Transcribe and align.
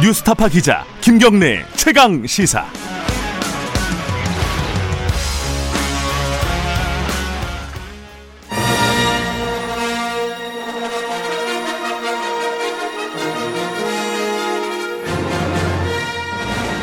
뉴스타파 0.00 0.48
기자 0.48 0.84
김경래 1.00 1.66
최강 1.74 2.24
시사. 2.24 2.64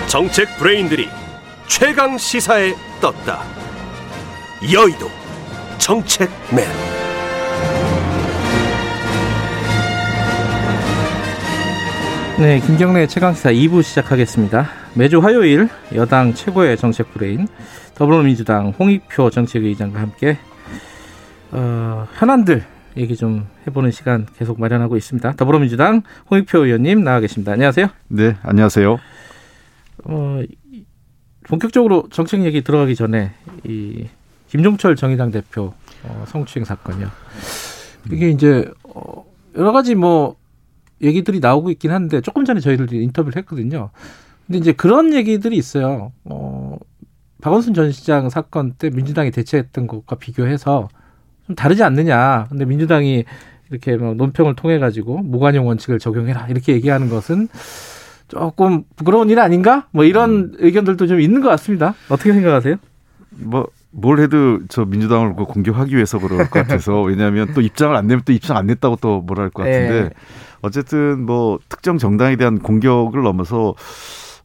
정책 0.08 0.58
브레인들이 0.58 1.08
최강 1.68 2.18
시사에 2.18 2.74
떴다. 3.00 3.46
여의도 4.74 5.10
정책맨. 5.78 7.05
네, 12.38 12.60
김경래 12.60 13.08
최강시사 13.08 13.52
2부 13.52 13.82
시작하겠습니다. 13.82 14.68
매주 14.94 15.20
화요일 15.20 15.70
여당 15.94 16.34
최고의 16.34 16.76
정책 16.76 17.14
브레인 17.14 17.48
더불어민주당 17.96 18.74
홍익표 18.78 19.30
정책의장과 19.30 20.02
함께 20.02 20.38
어, 21.52 22.06
현안들 22.16 22.66
얘기 22.98 23.16
좀 23.16 23.48
해보는 23.66 23.92
시간 23.92 24.28
계속 24.38 24.60
마련하고 24.60 24.98
있습니다. 24.98 25.32
더불어민주당 25.38 26.02
홍익표 26.30 26.66
의원님 26.66 27.06
나와 27.06 27.22
계십니다. 27.22 27.54
안녕하세요. 27.54 27.88
네, 28.10 28.36
안녕하세요. 28.44 29.00
어, 30.04 30.42
본격적으로 31.44 32.10
정책 32.12 32.44
얘기 32.44 32.62
들어가기 32.62 32.96
전에 32.96 33.32
이 33.64 34.08
김종철 34.50 34.98
정의당 34.98 35.32
대표 35.32 35.74
어, 36.04 36.26
성추행 36.28 36.66
사건이요. 36.66 37.10
이게 38.12 38.30
이제 38.30 38.70
어, 38.84 39.24
여러 39.56 39.72
가지 39.72 39.96
뭐 39.96 40.36
얘기들이 41.02 41.40
나오고 41.40 41.72
있긴 41.72 41.92
한데 41.92 42.22
조금 42.22 42.46
전에 42.46 42.60
저희들도 42.60 42.96
인터뷰를 42.96 43.38
했거든요. 43.38 43.90
근데 44.46 44.60
이제 44.60 44.72
그런 44.72 45.14
얘기들이 45.14 45.58
있어요. 45.58 46.12
어, 46.24 46.78
박원순 47.42 47.74
전 47.74 47.92
시장 47.92 48.30
사건 48.30 48.74
때 48.74 48.90
민주당이 48.90 49.32
대처했던 49.32 49.88
것과 49.88 50.16
비교해서 50.16 50.90
좀 51.48 51.56
다르지 51.56 51.84
않느냐. 51.84 52.48
근데 52.50 52.66
민주당이 52.66 53.26
이렇게 53.70 53.98
뭐 53.98 54.14
논평을 54.14 54.56
통해 54.56 54.80
가지고 54.80 55.20
무관용 55.20 55.68
원칙을 55.68 56.00
적용해라 56.00 56.48
이렇게 56.50 56.74
얘기하는 56.74 57.10
것은 57.10 57.48
조금 58.28 58.84
부끄러운 58.96 59.30
일 59.30 59.40
아닌가? 59.40 59.88
뭐 59.92 60.04
이런 60.06 60.32
음. 60.32 60.52
의견들도 60.58 61.08
좀 61.08 61.20
있는 61.20 61.42
것 61.42 61.50
같습니다. 61.50 61.96
어떻게 62.10 62.34
생각하세요? 62.34 62.78
뭐 63.30 63.68
뭘 63.98 64.20
해도 64.20 64.60
저 64.70 64.84
민주당을 64.86 65.34
공격하기 65.36 65.96
위해서 65.96 66.20
그럴 66.20 66.40
것 66.50 66.50
같아서 66.52 67.02
왜냐하면 67.08 67.54
또 67.54 67.62
입장을 67.62 67.96
안 67.96 68.08
내면 68.08 68.24
또 68.26 68.34
입장 68.34 68.58
안 68.58 68.68
냈다고 68.68 68.98
또 69.02 69.22
뭐라 69.22 69.44
할 69.44 69.50
것 69.52 69.64
같은데 69.64 70.04
네. 70.04 70.10
어쨌든 70.62 71.26
뭐 71.26 71.60
특정 71.70 71.98
정당에 71.98 72.36
대한 72.36 72.60
공격을 72.60 73.22
넘어서 73.24 73.74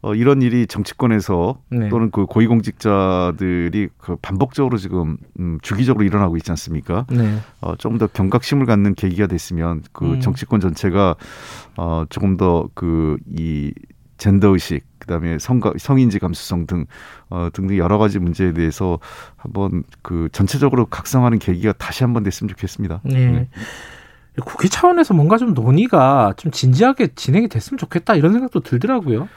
어, 0.02 0.14
이런 0.14 0.40
일이 0.40 0.66
정치권에서 0.66 1.58
네. 1.70 1.88
또는 1.90 2.10
그 2.10 2.24
고위공직자들이 2.26 3.88
그 3.98 4.16
반복적으로 4.16 4.78
지금 4.78 5.16
음, 5.38 5.58
주기적으로 5.62 6.04
일어나고 6.04 6.36
있지 6.38 6.50
않습니까? 6.52 7.04
네. 7.10 7.36
어, 7.60 7.74
조금 7.76 7.98
더 7.98 8.06
경각심을 8.06 8.64
갖는 8.66 8.94
계기가 8.94 9.26
됐으면 9.26 9.82
그 9.92 10.04
음. 10.14 10.20
정치권 10.20 10.60
전체가 10.60 11.16
어, 11.76 12.04
조금 12.08 12.36
더 12.36 12.68
그 12.74 13.18
이 13.36 13.72
젠더 14.16 14.48
의식 14.48 14.84
그다음에 15.10 15.38
성가, 15.38 15.72
성인지 15.76 16.20
감수성 16.20 16.66
등 16.66 16.86
어, 17.28 17.48
등등 17.52 17.76
여러 17.76 17.98
가지 17.98 18.20
문제에 18.20 18.52
대해서 18.52 19.00
한번 19.36 19.82
그 20.02 20.28
전체적으로 20.30 20.86
각성하는 20.86 21.40
계기가 21.40 21.72
다시 21.72 22.04
한번 22.04 22.22
됐으면 22.22 22.48
좋겠습니다. 22.50 23.00
네. 23.02 23.30
네. 23.30 23.48
국회 24.44 24.68
차원에서 24.68 25.12
뭔가 25.12 25.36
좀 25.36 25.52
논의가 25.52 26.34
좀 26.36 26.52
진지하게 26.52 27.08
진행이 27.16 27.48
됐으면 27.48 27.78
좋겠다 27.78 28.14
이런 28.14 28.32
생각도 28.32 28.60
들더라고요. 28.60 29.28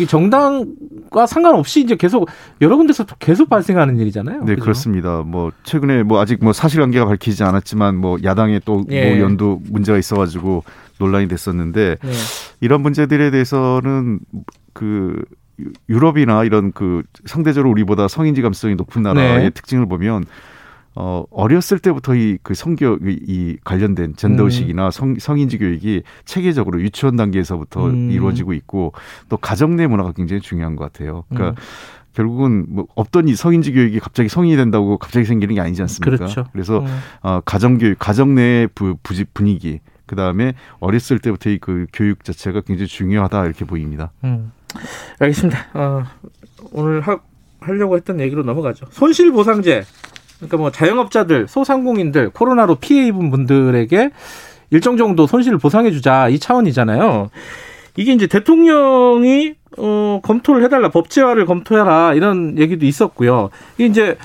이 0.00 0.06
정당과 0.06 1.26
상관없이 1.26 1.80
이제 1.80 1.94
계속 1.94 2.28
여러 2.60 2.76
군데서 2.76 3.04
계속 3.20 3.48
발생하는 3.48 3.96
일이잖아요. 3.98 4.40
네, 4.40 4.54
그죠? 4.54 4.62
그렇습니다. 4.62 5.22
뭐 5.24 5.52
최근에 5.62 6.02
뭐 6.02 6.20
아직 6.20 6.42
뭐 6.42 6.52
사실관계가 6.52 7.06
밝히지 7.06 7.44
않았지만 7.44 7.96
뭐 7.96 8.18
야당에 8.24 8.58
또뭐 8.58 8.86
예. 8.90 9.20
연두 9.20 9.60
문제가 9.70 9.96
있어가지고 9.96 10.64
논란이 10.98 11.28
됐었는데 11.28 11.96
예. 12.04 12.10
이런 12.60 12.82
문제들에 12.82 13.30
대해서는 13.30 14.18
그 14.74 15.22
유럽이나 15.88 16.44
이런 16.44 16.72
그 16.72 17.02
상대적으로 17.24 17.70
우리보다 17.70 18.08
성인 18.08 18.34
지 18.34 18.42
감수성이 18.42 18.74
높은 18.74 19.02
나라의 19.02 19.38
네. 19.44 19.50
특징을 19.50 19.86
보면 19.86 20.24
어, 20.96 21.24
어렸을 21.30 21.78
때부터 21.78 22.14
이 22.14 22.38
그 22.42 22.54
성교육, 22.54 23.00
이 23.04 23.56
관련된 23.64 24.14
젠더 24.16 24.44
의식이나 24.44 24.86
음. 24.86 24.90
성, 24.90 25.18
성인지 25.18 25.58
교육이 25.58 26.02
체계적으로 26.24 26.80
유치원 26.80 27.16
단계에서부터 27.16 27.86
음. 27.86 28.10
이루어지고 28.10 28.52
있고 28.52 28.92
또 29.28 29.36
가정 29.36 29.76
내 29.76 29.86
문화가 29.86 30.12
굉장히 30.12 30.40
중요한 30.40 30.76
것 30.76 30.92
같아요. 30.92 31.24
그러니까 31.28 31.60
음. 31.60 31.64
결국은 32.14 32.66
뭐 32.68 32.86
없던 32.94 33.26
이 33.26 33.34
성인지 33.34 33.72
교육이 33.72 33.98
갑자기 33.98 34.28
성인이 34.28 34.56
된다고 34.56 34.98
갑자기 34.98 35.26
생기는 35.26 35.54
게 35.56 35.60
아니지 35.60 35.82
않습니까? 35.82 36.16
그렇죠. 36.16 36.44
그래서 36.52 36.78
음. 36.80 36.86
어, 37.22 37.40
가정 37.44 37.78
교육, 37.78 37.98
가정 37.98 38.36
내의 38.36 38.68
부, 38.68 38.96
부집 39.02 39.34
분위기, 39.34 39.80
그 40.06 40.14
다음에 40.14 40.54
어렸을 40.78 41.18
때부터 41.18 41.50
이그 41.50 41.86
교육 41.92 42.22
자체가 42.22 42.60
굉장히 42.60 42.86
중요하다 42.86 43.46
이렇게 43.46 43.64
보입니다. 43.64 44.12
음. 44.22 44.52
알겠습니다. 45.18 45.66
어, 45.74 46.04
오늘 46.72 47.00
하, 47.00 47.18
하려고 47.60 47.96
했던 47.96 48.20
얘기로 48.20 48.42
넘어가죠. 48.42 48.86
손실보상제 48.90 49.84
그러니까 50.38 50.56
뭐 50.56 50.70
자영업자들, 50.70 51.48
소상공인들, 51.48 52.30
코로나로 52.30 52.76
피해 52.76 53.06
입은 53.06 53.30
분들에게 53.30 54.10
일정 54.70 54.96
정도 54.96 55.26
손실을 55.26 55.58
보상해 55.58 55.90
주자 55.90 56.28
이 56.28 56.38
차원이잖아요. 56.38 57.30
이게 57.96 58.12
이제 58.12 58.26
대통령이 58.26 59.54
어 59.78 60.20
검토를 60.22 60.64
해달라 60.64 60.88
법제화를 60.90 61.46
검토해라 61.46 62.14
이런 62.14 62.58
얘기도 62.58 62.86
있었고요. 62.86 63.50
이게 63.76 63.86
이제 63.86 64.16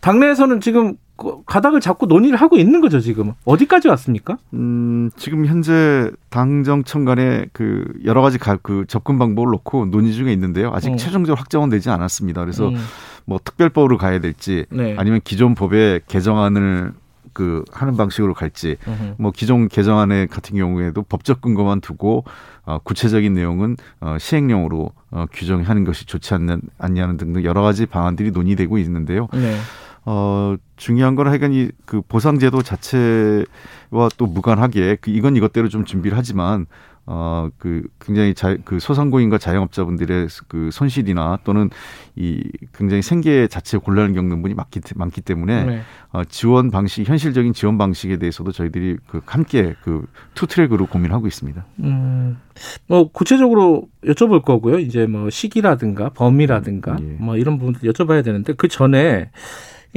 당내에서는 0.00 0.60
지금 0.60 0.96
가닥을 1.16 1.80
잡고 1.80 2.06
논의를 2.06 2.40
하고 2.40 2.56
있는 2.56 2.80
거죠 2.80 3.00
지금 3.00 3.32
어디까지 3.44 3.88
왔습니까? 3.88 4.36
음 4.52 5.10
지금 5.16 5.46
현재 5.46 6.10
당정청 6.28 7.04
간에 7.04 7.46
그 7.52 7.84
여러 8.04 8.20
가지 8.20 8.38
가, 8.38 8.56
그 8.56 8.84
접근 8.88 9.18
방법을 9.18 9.50
놓고 9.52 9.86
논의 9.86 10.12
중에 10.12 10.32
있는데요 10.32 10.70
아직 10.72 10.90
음. 10.90 10.96
최종적으로 10.96 11.38
확정은 11.38 11.70
되지 11.70 11.90
않았습니다. 11.90 12.40
그래서 12.40 12.68
음. 12.68 12.76
뭐 13.24 13.38
특별법으로 13.42 13.96
가야 13.96 14.20
될지 14.20 14.66
네. 14.70 14.94
아니면 14.98 15.20
기존 15.24 15.54
법의 15.54 16.02
개정안을 16.08 16.92
그 17.32 17.64
하는 17.72 17.96
방식으로 17.96 18.32
갈지 18.32 18.76
으흠. 18.86 19.16
뭐 19.18 19.32
기존 19.32 19.68
개정안에 19.68 20.26
같은 20.26 20.56
경우에도 20.56 21.02
법적 21.02 21.40
근거만 21.40 21.80
두고 21.80 22.24
어, 22.64 22.78
구체적인 22.78 23.34
내용은 23.34 23.76
어, 24.00 24.16
시행령으로 24.18 24.92
어, 25.10 25.26
규정하는 25.32 25.84
것이 25.84 26.06
좋지 26.06 26.32
않는 26.34 26.62
않냐는 26.78 27.16
등등 27.16 27.44
여러 27.44 27.62
가지 27.62 27.86
방안들이 27.86 28.30
논의되고 28.30 28.78
있는데요. 28.78 29.28
네. 29.32 29.56
어, 30.04 30.56
중요한 30.76 31.14
건 31.14 31.28
하여간 31.28 31.52
이 31.52 31.70
그 31.86 32.02
보상제도 32.02 32.62
자체와 32.62 34.08
또 34.16 34.26
무관하게 34.26 34.96
그 35.00 35.10
이건 35.10 35.36
이것대로 35.36 35.68
좀 35.68 35.84
준비를 35.84 36.16
하지만 36.16 36.66
어, 37.06 37.50
그 37.58 37.82
굉장히 38.00 38.32
자, 38.32 38.56
그 38.64 38.80
소상공인과 38.80 39.36
자영업자분들의 39.36 40.26
그 40.48 40.70
손실이나 40.72 41.38
또는 41.44 41.68
이 42.16 42.42
굉장히 42.72 43.02
생계 43.02 43.46
자체 43.46 43.76
곤란을 43.76 44.14
겪는 44.14 44.40
분이 44.40 44.54
많기, 44.54 44.80
많기 44.94 45.20
때문에 45.20 45.64
네. 45.64 45.80
어, 46.12 46.24
지원 46.24 46.70
방식, 46.70 47.06
현실적인 47.06 47.52
지원 47.52 47.76
방식에 47.76 48.16
대해서도 48.16 48.52
저희들이 48.52 48.96
그 49.06 49.20
함께 49.26 49.74
그 49.82 50.06
투트랙으로 50.34 50.86
고민하고 50.86 51.26
있습니다. 51.26 51.62
음, 51.80 52.38
뭐 52.86 53.10
구체적으로 53.12 53.86
여쭤볼 54.04 54.42
거고요. 54.42 54.78
이제 54.78 55.06
뭐 55.06 55.28
시기라든가 55.28 56.08
범위라든가 56.08 56.96
예. 56.98 57.04
뭐 57.20 57.36
이런 57.36 57.58
부분들 57.58 57.82
여쭤봐야 57.92 58.24
되는데 58.24 58.54
그 58.54 58.68
전에 58.68 59.30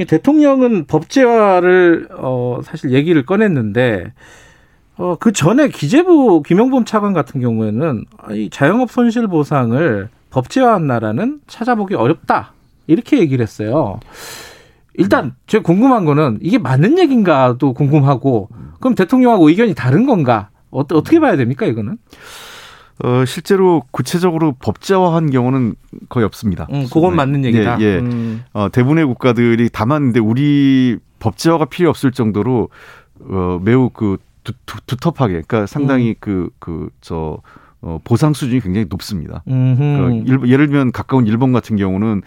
대통령은 0.04 0.86
법제화를 0.86 2.08
어, 2.18 2.60
사실 2.62 2.92
얘기를 2.92 3.24
꺼냈는데 3.24 4.12
어, 4.96 5.16
그 5.18 5.32
전에 5.32 5.68
기재부 5.68 6.42
김영범 6.42 6.84
차관 6.84 7.12
같은 7.12 7.40
경우에는 7.40 8.04
이 8.32 8.50
자영업 8.50 8.90
손실 8.90 9.26
보상을 9.28 10.08
법제화한 10.30 10.86
나라는 10.86 11.40
찾아보기 11.46 11.94
어렵다. 11.94 12.52
이렇게 12.86 13.18
얘기를 13.18 13.42
했어요. 13.42 14.00
일단 14.94 15.34
제가 15.46 15.62
궁금한 15.62 16.04
거는 16.04 16.38
이게 16.40 16.58
맞는 16.58 16.98
얘기인가도 16.98 17.72
궁금하고 17.72 18.48
그럼 18.80 18.94
대통령하고 18.94 19.48
의견이 19.48 19.74
다른 19.74 20.06
건가? 20.06 20.50
어, 20.70 20.80
어떻게 20.80 21.20
봐야 21.20 21.36
됩니까, 21.36 21.66
이거는? 21.66 21.98
어, 23.04 23.24
실제로 23.24 23.82
구체적으로 23.90 24.52
법제화한 24.58 25.30
경우는 25.30 25.74
거의 26.08 26.26
없습니다. 26.26 26.66
음, 26.72 26.86
그건 26.92 27.14
맞는 27.16 27.44
얘기다. 27.44 27.80
예, 27.80 27.84
예. 27.84 27.98
음. 27.98 28.42
어, 28.52 28.68
대부분의 28.70 29.04
국가들이 29.06 29.68
다만 29.72 30.02
근데 30.06 30.20
우리 30.20 30.98
법제화가 31.20 31.66
필요 31.66 31.90
없을 31.90 32.10
정도로 32.12 32.68
어, 33.20 33.60
매우 33.62 33.90
그 33.90 34.16
두, 34.44 34.52
텁하게 34.96 35.42
그러니까 35.46 35.66
상당히 35.66 36.14
그그저 36.18 37.38
어, 37.82 37.98
보상 38.02 38.32
수준이 38.32 38.60
굉장히 38.60 38.86
높습니다. 38.88 39.42
그러니까 39.44 40.48
예를 40.48 40.66
들면 40.66 40.90
가까운 40.92 41.26
일본 41.26 41.52
같은 41.52 41.76
경우는 41.76 42.22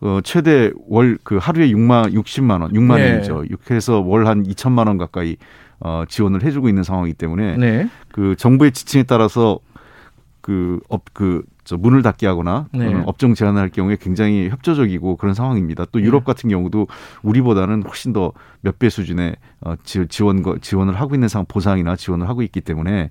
어, 0.00 0.20
최대 0.22 0.70
월 0.88 1.18
그 1.24 1.36
하루에 1.40 1.68
6만 1.70 2.12
60만 2.14 2.62
원, 2.62 2.72
6만 2.72 2.96
네. 2.96 3.12
원이죠. 3.12 3.44
이렇게 3.44 3.74
해서 3.74 4.00
월 4.00 4.26
한 4.26 4.44
2천만 4.44 4.86
원 4.86 4.96
가까이 4.98 5.36
어, 5.80 6.04
지원을 6.08 6.42
해주고 6.44 6.68
있는 6.68 6.82
상황이기 6.82 7.14
때문에 7.18 7.56
네. 7.56 7.88
그 8.12 8.34
정부의 8.38 8.72
지침에 8.72 9.02
따라서 9.02 9.58
그 10.44 10.80
업 10.88 11.02
그 11.14 11.42
저 11.64 11.78
문을 11.78 12.02
닫게 12.02 12.26
하거나 12.26 12.66
네. 12.74 12.92
업종 13.06 13.32
제한을 13.32 13.58
할 13.58 13.70
경우에 13.70 13.96
굉장히 13.98 14.50
협조적이고 14.50 15.16
그런 15.16 15.32
상황입니다. 15.32 15.86
또 15.92 16.00
유럽 16.02 16.24
네. 16.24 16.24
같은 16.26 16.50
경우도 16.50 16.88
우리보다는 17.22 17.84
훨씬 17.84 18.12
더 18.12 18.32
몇 18.62 18.78
배 18.78 18.90
수준의 18.90 19.36
어 19.62 19.74
지원 19.84 20.42
지원을 20.60 21.00
하고 21.00 21.14
있는 21.14 21.28
상황 21.28 21.46
보상이나 21.46 21.96
지원을 21.96 22.28
하고 22.28 22.42
있기 22.42 22.60
때문에 22.60 23.08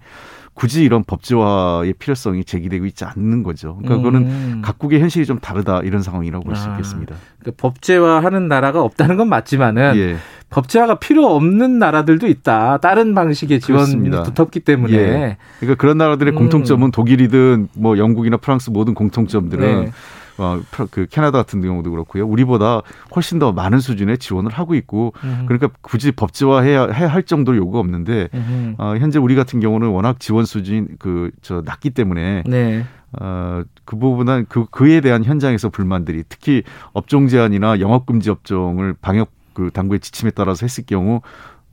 굳이 0.53 0.83
이런 0.83 1.03
법제화의 1.03 1.93
필요성이 1.93 2.43
제기되고 2.43 2.85
있지 2.85 3.05
않는 3.05 3.41
거죠. 3.41 3.77
그러니까 3.77 3.97
그거는 3.97 4.21
음. 4.27 4.61
각국의 4.63 4.99
현실이 5.01 5.25
좀 5.25 5.39
다르다 5.39 5.79
이런 5.81 6.03
상황이라고 6.03 6.43
볼수 6.45 6.67
아, 6.69 6.73
있겠습니다. 6.73 7.15
그러니까 7.39 7.59
법제화하는 7.59 8.47
나라가 8.47 8.83
없다는 8.83 9.17
건 9.17 9.29
맞지만은 9.29 9.93
예. 9.95 10.17
법제화가 10.53 10.95
필요 10.99 11.25
없는 11.27 11.79
나라들도 11.79 12.27
있다. 12.27 12.77
다른 12.77 13.15
방식의 13.15 13.59
지원이. 13.59 14.09
두텁기 14.11 14.59
때문에. 14.61 14.93
예. 14.93 15.37
그러니까 15.59 15.81
그런 15.81 15.97
나라들의 15.97 16.33
음. 16.33 16.37
공통점은 16.37 16.91
독일이든 16.91 17.69
뭐 17.75 17.97
영국이나 17.97 18.37
프랑스 18.37 18.69
모든 18.69 18.93
공통점들은 18.93 19.85
네. 19.85 19.91
어, 20.37 20.59
그 20.89 21.05
캐나다 21.09 21.37
같은 21.37 21.61
경우도 21.61 21.91
그렇고요. 21.91 22.25
우리보다 22.25 22.81
훨씬 23.15 23.37
더 23.37 23.51
많은 23.51 23.79
수준의 23.79 24.17
지원을 24.17 24.51
하고 24.51 24.73
있고 24.75 25.13
음. 25.23 25.45
그러니까 25.47 25.69
굳이 25.81 26.11
법제화해야 26.11 26.87
해야 26.87 27.07
할 27.07 27.23
정도로 27.23 27.57
요구가 27.57 27.79
없는데 27.79 28.29
음. 28.33 28.75
어, 28.79 28.95
현재 28.97 29.19
우리 29.19 29.35
같은 29.35 29.59
경우는 29.59 29.89
워낙 29.89 30.19
지원 30.19 30.45
수준이 30.45 30.97
그 30.99 31.31
저 31.41 31.61
낮기 31.65 31.91
때문에 31.91 32.43
네. 32.47 32.83
어, 33.19 33.63
그 33.85 33.95
부분은 33.97 34.47
그 34.49 34.65
그에 34.71 35.01
대한 35.01 35.23
현장에서 35.23 35.69
불만들이 35.69 36.23
특히 36.27 36.63
업종 36.93 37.27
제한이나 37.27 37.79
영업 37.79 38.05
금지 38.07 38.29
업종을 38.31 38.95
방역 39.01 39.29
그 39.53 39.69
당국의 39.71 39.99
지침에 39.99 40.31
따라서 40.31 40.65
했을 40.65 40.85
경우 40.85 41.21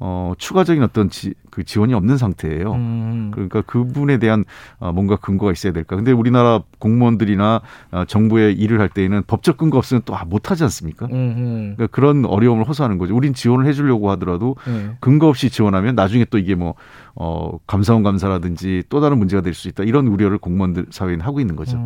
어, 0.03 0.33
추가적인 0.39 0.83
어떤 0.83 1.11
지, 1.11 1.35
그 1.51 1.63
지원이 1.63 1.93
없는 1.93 2.17
상태예요. 2.17 2.73
음. 2.73 3.31
그러니까 3.35 3.61
그 3.67 3.85
부분에 3.85 4.17
대한 4.17 4.47
어, 4.79 4.93
뭔가 4.93 5.17
근거가 5.17 5.53
있어야 5.53 5.75
될까. 5.75 5.95
근데 5.95 6.11
우리나라 6.11 6.63
공무원들이나 6.79 7.61
어, 7.91 8.05
정부에 8.07 8.51
일을 8.53 8.81
할 8.81 8.89
때에는 8.89 9.25
법적 9.27 9.59
근거 9.59 9.77
없으면 9.77 10.01
또못 10.07 10.51
하지 10.51 10.63
않습니까? 10.63 11.07
음. 11.13 11.75
그러니까 11.77 11.95
그런 11.95 12.25
어려움을 12.25 12.67
호소하는 12.67 12.97
거죠. 12.97 13.15
우린 13.15 13.35
지원을 13.35 13.67
해주려고 13.67 14.11
하더라도 14.13 14.57
음. 14.69 14.97
근거 15.01 15.29
없이 15.29 15.51
지원하면 15.51 15.97
나중에 15.97 16.25
또 16.31 16.39
이게 16.39 16.55
뭐, 16.55 16.77
어, 17.15 17.59
감사원 17.67 18.03
감사라든지 18.03 18.85
또 18.89 19.03
다른 19.03 19.19
문제가 19.19 19.43
될 19.43 19.53
수 19.53 19.69
있다. 19.69 19.85
이런 19.85 20.07
우려를 20.07 20.39
공무원들 20.39 20.87
사회는 20.89 21.21
하고 21.21 21.41
있는 21.41 21.57
거죠. 21.57 21.77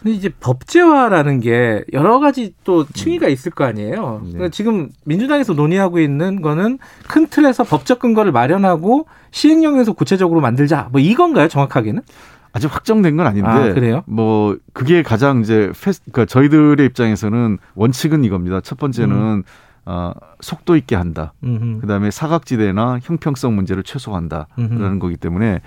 음. 0.00 0.04
근데 0.04 0.16
이제 0.16 0.30
법제화라는 0.40 1.40
게 1.40 1.84
여러 1.92 2.18
가지 2.18 2.54
또 2.64 2.86
층위가 2.86 3.26
음. 3.26 3.32
있을 3.32 3.52
거 3.52 3.64
아니에요. 3.64 4.20
네. 4.24 4.32
그러니까 4.32 4.48
지금 4.48 4.88
민주당에서 5.04 5.52
논의하고 5.52 6.00
있는 6.00 6.40
거는 6.40 6.78
큰 7.06 7.26
틀에서 7.26 7.64
법적 7.64 7.98
근거를 7.98 8.32
마련하고 8.32 9.06
시행령에서 9.30 9.92
구체적으로 9.92 10.40
만들자. 10.40 10.88
뭐 10.90 11.00
이건가요, 11.00 11.48
정확하게는? 11.48 12.02
아직 12.52 12.72
확정된 12.74 13.16
건 13.16 13.26
아닌데. 13.26 13.48
아, 13.48 13.72
그래요? 13.72 14.02
뭐 14.06 14.56
그게 14.72 15.02
가장 15.02 15.40
이제 15.40 15.70
페스, 15.80 16.00
그러니까 16.10 16.24
저희들의 16.24 16.84
입장에서는 16.86 17.58
원칙은 17.74 18.24
이겁니다. 18.24 18.60
첫 18.60 18.78
번째는 18.78 19.16
음. 19.16 19.42
어, 19.86 20.12
속도 20.40 20.76
있게 20.76 20.96
한다. 20.96 21.32
음흠. 21.44 21.80
그다음에 21.80 22.10
사각지대나 22.10 22.98
형평성 23.02 23.54
문제를 23.54 23.82
최소화한다라는 23.82 24.98
거기 24.98 25.16
때문에 25.16 25.60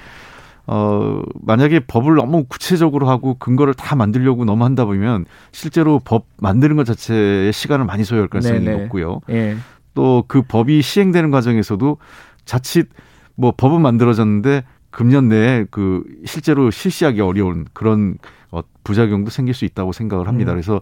어, 0.65 1.21
만약에 1.41 1.81
법을 1.81 2.15
너무 2.15 2.45
구체적으로 2.45 3.09
하고 3.09 3.35
근거를 3.35 3.73
다 3.73 3.95
만들려고 3.95 4.45
너무 4.45 4.63
한다 4.63 4.85
보면 4.85 5.25
실제로 5.51 5.99
법 5.99 6.25
만드는 6.37 6.75
것 6.75 6.85
자체에 6.85 7.51
시간을 7.51 7.85
많이 7.85 8.03
소요할 8.03 8.29
가능성이 8.29 8.61
네네. 8.61 8.83
높고요. 8.83 9.19
예. 9.29 9.57
또그 9.93 10.43
법이 10.43 10.81
시행되는 10.81 11.31
과정에서도 11.31 11.97
자칫 12.45 12.89
뭐 13.35 13.53
법은 13.55 13.81
만들어졌는데 13.81 14.63
금년 14.89 15.27
내에 15.27 15.65
그 15.69 16.03
실제로 16.25 16.71
실시하기 16.71 17.19
어려운 17.19 17.65
그런 17.73 18.17
어, 18.51 18.61
부작용도 18.83 19.31
생길 19.31 19.53
수 19.53 19.65
있다고 19.65 19.91
생각을 19.91 20.27
합니다. 20.27 20.51
음. 20.51 20.55
그래서 20.55 20.81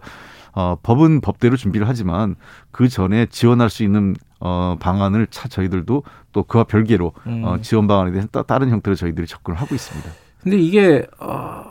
어, 0.54 0.76
법은 0.82 1.22
법대로 1.22 1.56
준비를 1.56 1.88
하지만 1.88 2.36
그 2.70 2.88
전에 2.88 3.26
지원할 3.26 3.70
수 3.70 3.82
있는 3.82 4.14
어, 4.44 4.76
방안을 4.80 5.28
차 5.30 5.48
저희들도 5.48 6.02
또 6.32 6.42
그와 6.42 6.64
별개로 6.64 7.12
음. 7.28 7.42
어, 7.44 7.60
지원 7.62 7.86
방안에 7.86 8.10
대해서 8.10 8.28
다른 8.42 8.70
형태로 8.70 8.96
저희들이 8.96 9.28
접근을 9.28 9.60
하고 9.60 9.72
있습니다. 9.72 10.10
근데 10.42 10.58
이게 10.58 11.06
어, 11.20 11.62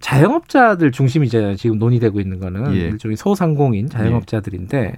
자영업자들 0.00 0.90
중심이잖아요. 0.90 1.56
지금 1.56 1.78
논의되고 1.78 2.20
있는 2.20 2.40
거는 2.40 2.74
예. 2.76 2.80
일종의 2.80 3.18
소상공인 3.18 3.90
자영업자들인데 3.90 4.78
예. 4.78 4.92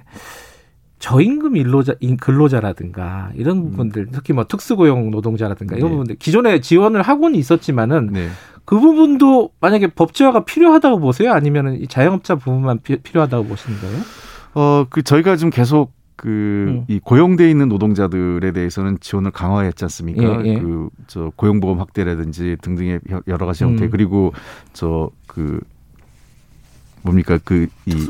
저임금 0.99 1.57
일로자 1.57 1.95
근로자라든가 2.21 3.31
이런 3.35 3.57
음. 3.57 3.71
부분들 3.71 4.07
특히 4.13 4.33
뭐 4.33 4.45
특수고용 4.45 5.11
노동자라든가 5.11 5.75
이런 5.75 5.89
네. 5.89 5.91
부분들 5.91 6.15
기존에 6.15 6.61
지원을 6.61 7.01
하고는 7.01 7.37
있었지만은 7.37 8.09
네. 8.13 8.29
그 8.63 8.79
부분도 8.79 9.51
만약에 9.59 9.87
법제화가 9.87 10.45
필요하다고 10.45 10.99
보세요? 10.99 11.33
아니면 11.33 11.85
자영업자 11.89 12.35
부분만 12.35 12.79
피, 12.83 12.95
필요하다고 12.97 13.45
보시는 13.45 13.79
거예요? 13.79 14.01
어, 14.55 14.85
그 14.89 15.03
저희가 15.03 15.35
지금 15.35 15.49
계속 15.51 15.96
그이 16.17 16.29
음. 16.31 16.99
고용돼 17.03 17.49
있는 17.49 17.69
노동자들에 17.69 18.51
대해서는 18.51 18.97
지원을 18.99 19.31
강화했지 19.31 19.85
않습니까? 19.85 20.43
예, 20.43 20.49
예. 20.49 20.59
그저 20.59 21.31
고용보험 21.37 21.79
확대라든지 21.79 22.57
등등의 22.61 22.99
여러 23.27 23.45
가지 23.45 23.63
형태 23.63 23.85
음. 23.85 23.89
그리고 23.89 24.33
저 24.73 25.09
그 25.37 25.61
뭡니까 27.03 27.37
그이 27.43 27.67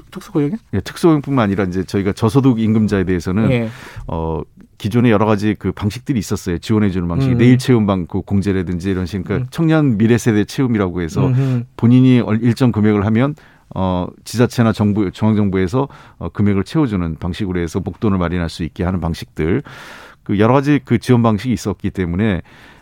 특수고용이? 0.09 0.53
예, 0.73 0.79
특수고용뿐만 0.79 1.43
아니라 1.43 1.65
이제 1.65 1.83
저희가 1.83 2.13
저소득 2.13 2.59
임금자에 2.59 3.03
대해서는 3.03 3.51
예. 3.51 3.69
어 4.07 4.41
기존에 4.77 5.11
여러 5.11 5.25
가지 5.25 5.55
그 5.59 5.71
방식들이 5.71 6.17
있었어요. 6.17 6.57
지원해 6.59 6.89
주는 6.89 7.07
방식이 7.07 7.33
음. 7.33 7.37
내일 7.37 7.57
체험방 7.57 8.07
그 8.07 8.21
공제라든지 8.21 8.89
이런 8.89 9.05
식 9.05 9.23
그러니까 9.23 9.45
음. 9.45 9.47
청년 9.51 9.97
미래 9.97 10.17
세대 10.17 10.45
체험이라고 10.45 11.01
해서. 11.01 11.31
본인이 11.75 12.23
일정 12.41 12.71
금액을 12.71 13.05
하면 13.05 13.35
어, 13.75 14.07
지자체나 14.23 14.71
정부, 14.71 15.11
중앙정부에서 15.11 15.87
어, 16.17 16.29
금액을 16.29 16.63
채워주는 16.63 17.17
방식으로 17.19 17.59
해서 17.59 17.79
목돈을 17.79 18.17
마련할 18.17 18.49
수 18.49 18.63
있게 18.63 18.83
하는 18.83 18.99
방식들. 18.99 19.63
그 20.23 20.39
여러 20.39 20.53
가지 20.53 20.79
그 20.83 20.97
지원 20.99 21.23
방식이 21.23 21.53
있었기 21.53 21.89
때문에 21.91 22.41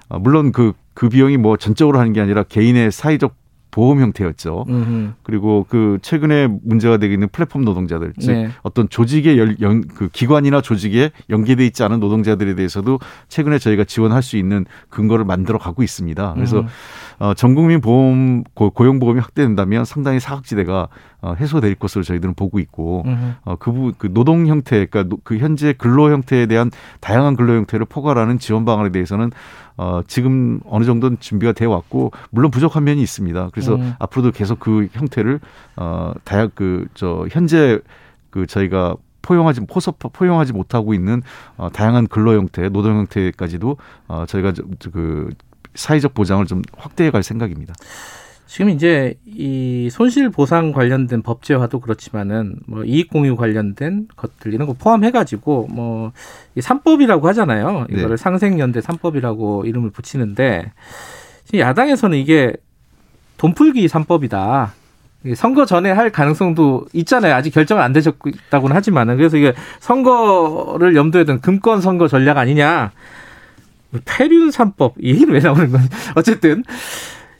어, 0.09 0.19
물론 0.19 0.51
그, 0.51 0.73
그 0.93 1.09
비용이 1.09 1.37
뭐 1.37 1.57
전적으로 1.57 1.99
하는 1.99 2.13
게 2.13 2.21
아니라 2.21 2.43
개인의 2.43 2.91
사회적 2.91 3.35
보험 3.75 3.99
형태였죠. 3.99 4.63
음흠. 4.69 5.13
그리고 5.21 5.65
그 5.67 5.99
최근에 6.01 6.47
문제가 6.63 6.95
되고 6.95 7.13
있는 7.13 7.27
플랫폼 7.27 7.65
노동자들, 7.65 8.13
즉 8.17 8.31
네. 8.31 8.49
어떤 8.63 8.87
조직의 8.87 9.37
열, 9.37 9.57
연, 9.59 9.85
그 9.85 10.07
기관이나 10.07 10.61
조직에 10.61 11.11
연계돼 11.29 11.65
있지 11.65 11.83
않은 11.83 11.99
노동자들에 11.99 12.55
대해서도 12.55 12.99
최근에 13.27 13.59
저희가 13.59 13.83
지원할 13.83 14.23
수 14.23 14.37
있는 14.37 14.65
근거를 14.87 15.25
만들어 15.25 15.57
가고 15.57 15.83
있습니다. 15.83 16.35
그래서 16.35 16.61
음. 16.61 16.67
어, 17.19 17.33
전국민 17.33 17.81
보험 17.81 18.43
고용 18.53 18.99
보험이 18.99 19.19
확대된다면 19.19 19.85
상당히 19.85 20.19
사각지대가 20.19 20.87
어, 21.21 21.33
해소될 21.33 21.75
것으로 21.75 22.03
저희들은 22.03 22.33
보고 22.35 22.59
있고 22.59 23.03
어, 23.43 23.55
그, 23.57 23.71
부, 23.71 23.93
그 23.97 24.13
노동 24.13 24.47
형태, 24.47 24.85
그러니까 24.85 25.15
그 25.23 25.37
현재 25.37 25.73
근로 25.73 26.11
형태에 26.11 26.45
대한 26.45 26.71
다양한 26.99 27.35
근로 27.35 27.53
형태를 27.53 27.85
포괄하는 27.85 28.37
지원 28.39 28.65
방안에 28.65 28.89
대해서는 28.89 29.31
어, 29.77 30.01
지금 30.07 30.59
어느 30.65 30.85
정도는 30.85 31.19
준비가 31.19 31.51
되어 31.51 31.69
왔고 31.69 32.11
물론 32.29 32.51
부족한 32.51 32.83
면이 32.83 33.01
있습니다. 33.01 33.49
그래서 33.51 33.75
음. 33.75 33.93
앞으로도 33.99 34.31
계속 34.31 34.59
그 34.59 34.87
형태를 34.91 35.39
어, 35.75 36.13
다양 36.23 36.49
그저 36.53 37.27
현재 37.31 37.79
그 38.29 38.45
저희가 38.45 38.95
포용하지 39.21 39.61
포서 39.61 39.91
포용하지 39.91 40.53
못하고 40.53 40.93
있는 40.93 41.23
어, 41.57 41.69
다양한 41.71 42.07
근로 42.07 42.33
형태, 42.33 42.69
노동 42.69 42.97
형태까지도 42.97 43.77
어, 44.07 44.25
저희가 44.27 44.53
그 44.91 45.29
사회적 45.75 46.13
보장을 46.13 46.45
좀 46.45 46.61
확대해 46.77 47.11
갈 47.11 47.23
생각입니다. 47.23 47.73
지금 48.47 48.69
이제 48.69 49.15
이 49.25 49.89
손실 49.91 50.29
보상 50.29 50.71
관련된 50.71 51.21
법제화도 51.23 51.81
그렇지만은 51.81 52.55
뭐 52.67 52.83
이익 52.85 53.09
공유 53.09 53.35
관련된 53.35 54.07
것들 54.15 54.53
이런 54.53 54.67
거 54.67 54.73
포함해 54.73 55.11
가지고 55.11 55.67
뭐이 55.71 56.61
삼법이라고 56.61 57.27
하잖아요. 57.29 57.87
이거를 57.89 58.09
네. 58.11 58.17
상생연대 58.17 58.81
삼법이라고 58.81 59.65
이름을 59.65 59.89
붙이는데 59.89 60.71
야당에서는 61.53 62.17
이게 62.17 62.53
돈풀기 63.37 63.87
삼법이다. 63.87 64.73
선거 65.35 65.65
전에 65.65 65.91
할 65.91 66.11
가능성도 66.11 66.85
있잖아요. 66.93 67.33
아직 67.33 67.49
결정은 67.49 67.83
안 67.83 67.93
되셨다고는 67.93 68.75
하지만은 68.75 69.17
그래서 69.17 69.37
이게 69.37 69.53
선거를 69.79 70.95
염두에 70.95 71.23
둔 71.25 71.41
금권 71.41 71.81
선거 71.81 72.07
전략 72.07 72.37
아니냐. 72.37 72.91
폐륜 74.05 74.51
삼법 74.51 74.95
이 74.99 75.09
얘기는 75.11 75.31
왜 75.33 75.39
나오는 75.39 75.71
거지? 75.71 75.87
어쨌든 76.15 76.63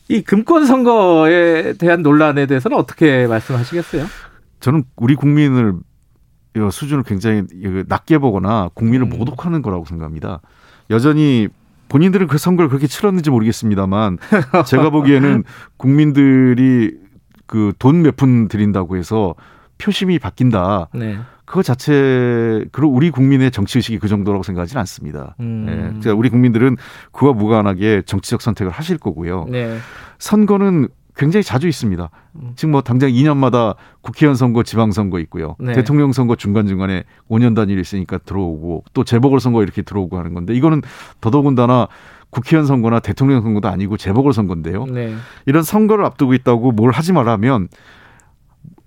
이 0.08 0.22
금권 0.22 0.66
선거에 0.66 1.74
대한 1.74 2.02
논란에 2.04 2.46
대해서는 2.46 2.78
어떻게 2.78 3.28
말씀하시겠어요? 3.28 4.06
저는 4.60 4.84
우리 4.96 5.16
국민을 5.16 5.74
수준을 6.72 7.04
굉장히 7.04 7.44
낮게 7.88 8.18
보거나 8.20 8.70
국민을 8.74 9.08
음. 9.08 9.10
모독하는 9.18 9.62
거라고 9.62 9.86
생각합니다. 9.86 10.42
여전히 10.90 11.48
본인들은 11.90 12.28
그 12.28 12.38
선거를 12.38 12.70
그렇게 12.70 12.88
치렀는지 12.88 13.30
모르겠습니다만 13.30 14.18
제가 14.66 14.90
보기에는 14.90 15.44
국민들이 15.78 16.92
그 17.48 17.74
돈 17.78 18.02
몇 18.02 18.16
푼 18.16 18.48
드린다고 18.48 18.98
해서 18.98 19.36
표심이 19.78 20.20
바뀐다. 20.20 20.90
네. 20.94 21.18
그거 21.46 21.62
자체 21.62 22.66
그리고 22.72 22.92
우리 22.92 23.12
국민의 23.12 23.52
정치 23.52 23.78
의식이 23.78 24.00
그 24.00 24.08
정도라고 24.08 24.44
생각하지는 24.44 24.80
않습니다. 24.82 25.36
음. 25.40 26.02
예. 26.04 26.10
우리 26.10 26.30
국민들은 26.30 26.78
그와 27.12 27.34
무관하게 27.34 28.02
정치적 28.06 28.42
선택을 28.42 28.72
하실 28.72 28.98
거고요. 28.98 29.46
네. 29.50 29.78
선거는 30.18 30.88
굉장히 31.16 31.44
자주 31.44 31.68
있습니다. 31.68 32.10
음. 32.36 32.52
지금 32.56 32.72
뭐 32.72 32.82
당장 32.82 33.10
2년마다 33.10 33.76
국회의원 34.02 34.36
선거, 34.36 34.64
지방 34.64 34.92
선거 34.92 35.20
있고요. 35.20 35.56
네. 35.60 35.74
대통령 35.74 36.12
선거 36.12 36.36
중간 36.36 36.68
중간에 36.68 37.04
5년 37.30 37.56
단위로 37.56 37.80
있으니까 37.80 38.18
들어오고 38.18 38.84
또 38.94 39.04
재보궐 39.04 39.40
선거 39.40 39.64
이렇게 39.64 39.82
들어오고 39.82 40.18
하는 40.18 40.34
건데 40.34 40.54
이거는 40.54 40.82
더더군다나 41.22 41.88
국회의원 42.32 42.68
선거나 42.68 43.00
대통령 43.00 43.42
선거도 43.42 43.70
아니고 43.70 43.96
재보궐 43.96 44.34
선거인데요. 44.34 44.86
네. 44.88 45.16
이런 45.46 45.64
선거를 45.64 46.04
앞두고 46.06 46.34
있다고 46.34 46.74
뭘 46.74 46.92
하지 46.92 47.14
말라면 47.14 47.70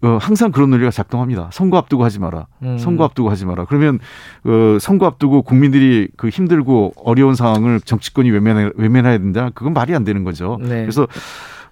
어, 0.00 0.18
항상 0.20 0.52
그런 0.52 0.70
논리가 0.70 0.90
작동합니다. 0.90 1.50
선거 1.52 1.76
앞두고 1.76 2.04
하지 2.04 2.20
마라. 2.20 2.46
음. 2.62 2.78
선거 2.78 3.04
앞두고 3.04 3.30
하지 3.30 3.46
마라. 3.46 3.64
그러면 3.64 3.98
어, 4.44 4.78
선거 4.80 5.06
앞두고 5.06 5.42
국민들이 5.42 6.08
그 6.16 6.28
힘들고 6.28 6.92
어려운 6.96 7.34
상황을 7.34 7.80
정치권이 7.80 8.30
외면해, 8.30 8.70
외면해야 8.76 9.18
된다. 9.18 9.50
그건 9.54 9.72
말이 9.72 9.94
안 9.94 10.04
되는 10.04 10.22
거죠. 10.22 10.58
네. 10.60 10.82
그래서 10.82 11.08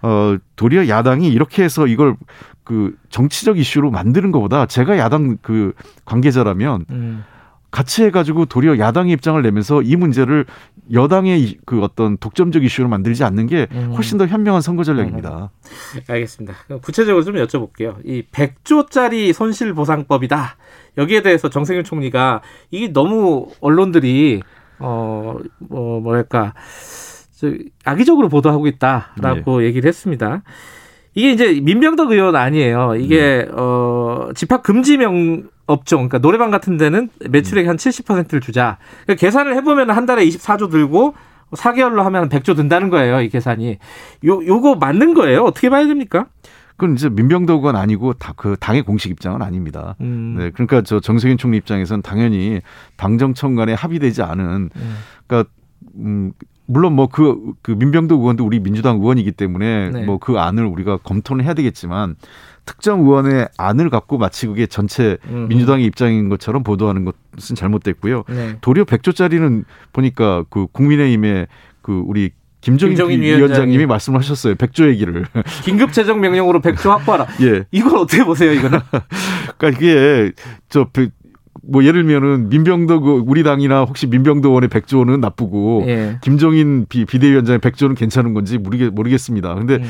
어, 0.03 0.37
도리어 0.57 0.89
야당이 0.89 1.29
이렇게 1.29 1.63
해서 1.63 1.87
이걸 1.87 2.17
그 2.65 2.97
정치적 3.11 3.59
이슈로 3.59 3.93
만드는 3.93 4.33
것보다 4.33 4.67
제가 4.67 4.99
야당 4.99 5.39
그 5.41 5.73
관계자라면 6.05 6.85
음. 6.91 7.25
같이 7.77 8.05
해가지고 8.05 8.47
도리어 8.47 8.79
야당의 8.79 9.13
입장을 9.13 9.43
내면서 9.43 9.83
이 9.83 9.97
문제를 9.97 10.47
여당의 10.95 11.59
그 11.67 11.83
어떤 11.83 12.17
독점적 12.17 12.65
이슈로 12.65 12.89
만들지 12.89 13.23
않는 13.23 13.47
게 13.47 13.67
음. 13.73 13.93
훨씬 13.95 14.17
더 14.17 14.27
현명한 14.27 14.63
선거 14.63 14.83
전략입니다. 14.83 15.51
음. 15.95 16.01
알겠습니다. 16.09 16.55
구체적으로 16.81 17.23
좀 17.23 17.35
여쭤볼게요. 17.35 17.97
이 18.03 18.23
100조짜리 18.33 19.35
손실보상법이다. 19.35 20.57
여기에 20.97 21.21
대해서 21.21 21.51
정세균 21.51 21.85
총리가 21.85 22.41
이게 22.71 22.91
너무 22.95 23.49
언론들이 23.61 24.41
어, 24.79 25.37
뭐, 25.59 26.01
뭐랄까, 26.01 26.55
악의적으로 27.85 28.31
보도하고 28.31 28.69
있다라고 28.69 29.61
네. 29.61 29.67
얘기를 29.67 29.87
했습니다. 29.87 30.43
이게 31.15 31.31
이제 31.31 31.61
민병덕 31.61 32.11
의원 32.11 32.37
아니에요. 32.37 32.95
이게 32.97 33.45
네. 33.45 33.49
어 33.53 34.31
집합 34.35 34.63
금지 34.63 34.97
명 34.97 35.49
업종, 35.67 36.09
그러니까 36.09 36.19
노래방 36.19 36.51
같은 36.51 36.77
데는 36.77 37.09
매출액 37.29 37.69
한 37.69 37.77
70%를 37.77 38.41
주자. 38.41 38.79
그러니까 39.05 39.21
계산을 39.21 39.57
해보면 39.57 39.91
한 39.91 40.07
달에 40.07 40.25
24조 40.27 40.71
들고 40.71 41.15
4개월로 41.53 42.03
하면 42.03 42.29
100조 42.29 42.57
든다는 42.57 42.91
거예요. 42.91 43.21
이 43.21 43.29
계산이. 43.29 43.79
요 44.27 44.47
요거 44.47 44.77
맞는 44.77 45.15
거예요? 45.15 45.43
어떻게 45.45 45.69
봐야 45.71 45.87
됩니까? 45.87 46.27
그건 46.77 46.95
이제 46.95 47.09
민병덕은 47.09 47.75
아니고 47.75 48.13
다 48.15 48.35
그 48.37 48.57
당의 48.61 48.83
공식 48.83 49.11
입장은 49.11 49.41
아닙니다. 49.43 49.97
음. 50.01 50.37
네, 50.39 50.51
그러니까 50.51 50.83
저 50.83 51.01
정세균 51.01 51.39
총리 51.39 51.57
입장에서는 51.57 52.03
당연히 52.03 52.61
당정청 52.97 53.55
간에 53.55 53.73
합의되지 53.73 54.23
않은 54.23 54.71
음. 54.77 54.97
그러니까 55.27 55.51
음 55.97 56.33
물론 56.67 56.95
뭐그 56.95 57.55
그 57.63 57.71
민병덕 57.73 58.21
의원도 58.21 58.45
우리 58.45 58.61
민주당 58.61 58.97
의원이기 58.97 59.33
때문에 59.33 59.91
네. 59.91 60.05
뭐그 60.05 60.39
안을 60.39 60.65
우리가 60.65 60.99
검토는 60.99 61.45
해야 61.45 61.55
되겠지만 61.55 62.17
특정 62.65 63.01
의원의 63.01 63.49
안을 63.57 63.91
갖고 63.91 64.19
마치 64.19 64.47
그게 64.47 64.67
전체 64.67 65.17
음. 65.29 65.47
민주당의 65.49 65.87
입장인 65.87 66.29
것처럼 66.29 66.65
보도하는 66.65 67.05
것은 67.05 67.55
잘못됐고요. 67.55 68.25
네. 68.29 68.57
도리어 68.61 68.85
100조짜리는 68.85 69.65
보니까 69.93 70.45
그 70.51 70.67
국민의힘의 70.73 71.47
그 71.81 72.03
우리 72.05 72.31
김종인, 72.61 72.97
김종인 72.97 73.23
위원장님이 73.23 73.87
말씀을 73.87 74.19
하셨어요. 74.19 74.57
100조 74.57 74.89
얘기를. 74.89 75.25
긴급 75.63 75.93
재정 75.93 76.21
명령으로 76.21 76.61
100조 76.61 76.89
확보하라. 76.91 77.29
예. 77.43 77.65
이걸 77.71 77.99
어떻게 77.99 78.25
보세요, 78.25 78.53
이거는? 78.53 78.81
그러니까 79.57 79.69
이게 79.79 80.33
저 80.69 80.89
뭐 81.69 81.85
예를 81.85 82.05
들면은 82.05 82.49
민병덕 82.49 83.03
그 83.03 83.23
우리 83.27 83.43
당이나 83.43 83.83
혹시 83.85 84.07
민병덕 84.07 84.51
의원의 84.51 84.69
백조는 84.69 85.21
나쁘고 85.21 85.85
예. 85.87 86.19
김정인 86.23 86.87
비, 86.89 87.05
비대위원장의 87.05 87.59
백조는 87.59 87.95
괜찮은 87.97 88.35
건지 88.35 88.59
모르겠, 88.59 88.93
모르겠습니다. 88.93 89.55
근데 89.55 89.77
음. 89.77 89.85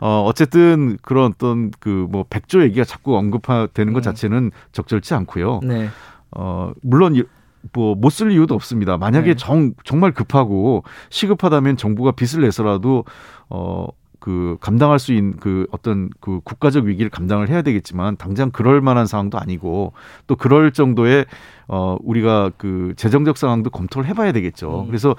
어 0.00 0.22
어쨌든 0.26 0.98
그런 1.02 1.32
어떤 1.32 1.70
그 1.80 2.06
뭐 2.10 2.24
백조 2.28 2.62
얘기가 2.62 2.84
자꾸 2.84 3.16
언급되는 3.16 3.92
것 3.92 4.00
음. 4.00 4.02
자체는 4.02 4.50
적절치 4.72 5.14
않고요. 5.14 5.60
네. 5.62 5.88
어 6.32 6.72
물론 6.82 7.24
뭐못 7.72 8.12
쓸 8.12 8.32
이유도 8.32 8.54
없습니다. 8.54 8.96
만약에 8.98 9.30
네. 9.30 9.34
정 9.34 9.72
정말 9.84 10.12
급하고 10.12 10.82
시급하다면 11.10 11.76
정부가 11.76 12.12
빚을 12.12 12.42
내서라도 12.42 13.04
어 13.48 13.86
그 14.22 14.56
감당할 14.60 15.00
수 15.00 15.12
있는 15.12 15.34
그 15.40 15.66
어떤 15.72 16.08
그 16.20 16.38
국가적 16.44 16.84
위기를 16.84 17.10
감당을 17.10 17.48
해야 17.48 17.60
되겠지만 17.62 18.16
당장 18.16 18.52
그럴 18.52 18.80
만한 18.80 19.04
상황도 19.04 19.36
아니고 19.36 19.94
또 20.28 20.36
그럴 20.36 20.70
정도의 20.70 21.26
어 21.66 21.96
우리가 22.04 22.52
그 22.56 22.92
재정적 22.96 23.36
상황도 23.36 23.70
검토를 23.70 24.08
해봐야 24.08 24.30
되겠죠. 24.30 24.82
음. 24.82 24.86
그래서 24.86 25.16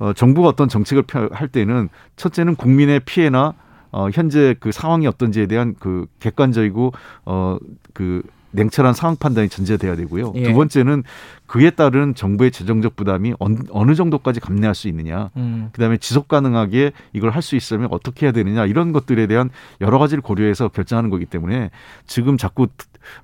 어 0.00 0.12
정부가 0.12 0.48
어떤 0.48 0.68
정책을 0.68 1.04
할 1.30 1.46
때는 1.46 1.90
첫째는 2.16 2.56
국민의 2.56 3.02
피해나 3.04 3.54
어 3.92 4.08
현재 4.12 4.56
그 4.58 4.72
상황이 4.72 5.06
어떤지에 5.06 5.46
대한 5.46 5.76
그 5.78 6.06
객관적이고 6.18 6.92
어그 7.26 8.22
냉철한 8.52 8.94
상황 8.94 9.16
판단이 9.16 9.48
전제돼야 9.48 9.96
되고요. 9.96 10.32
예. 10.36 10.42
두 10.44 10.54
번째는 10.54 11.02
그에 11.46 11.70
따른 11.70 12.14
정부의 12.14 12.50
재정적 12.52 12.94
부담이 12.96 13.34
어느 13.38 13.94
정도까지 13.94 14.40
감내할 14.40 14.74
수 14.74 14.88
있느냐. 14.88 15.30
음. 15.36 15.68
그다음에 15.72 15.96
지속 15.96 16.28
가능하게 16.28 16.92
이걸 17.12 17.30
할 17.30 17.40
수 17.42 17.56
있으면 17.56 17.88
어떻게 17.90 18.26
해야 18.26 18.32
되느냐 18.32 18.66
이런 18.66 18.92
것들에 18.92 19.26
대한 19.26 19.50
여러 19.80 19.98
가지를 19.98 20.20
고려해서 20.20 20.68
결정하는 20.68 21.10
거기 21.10 21.24
때문에 21.24 21.70
지금 22.06 22.36
자꾸 22.36 22.66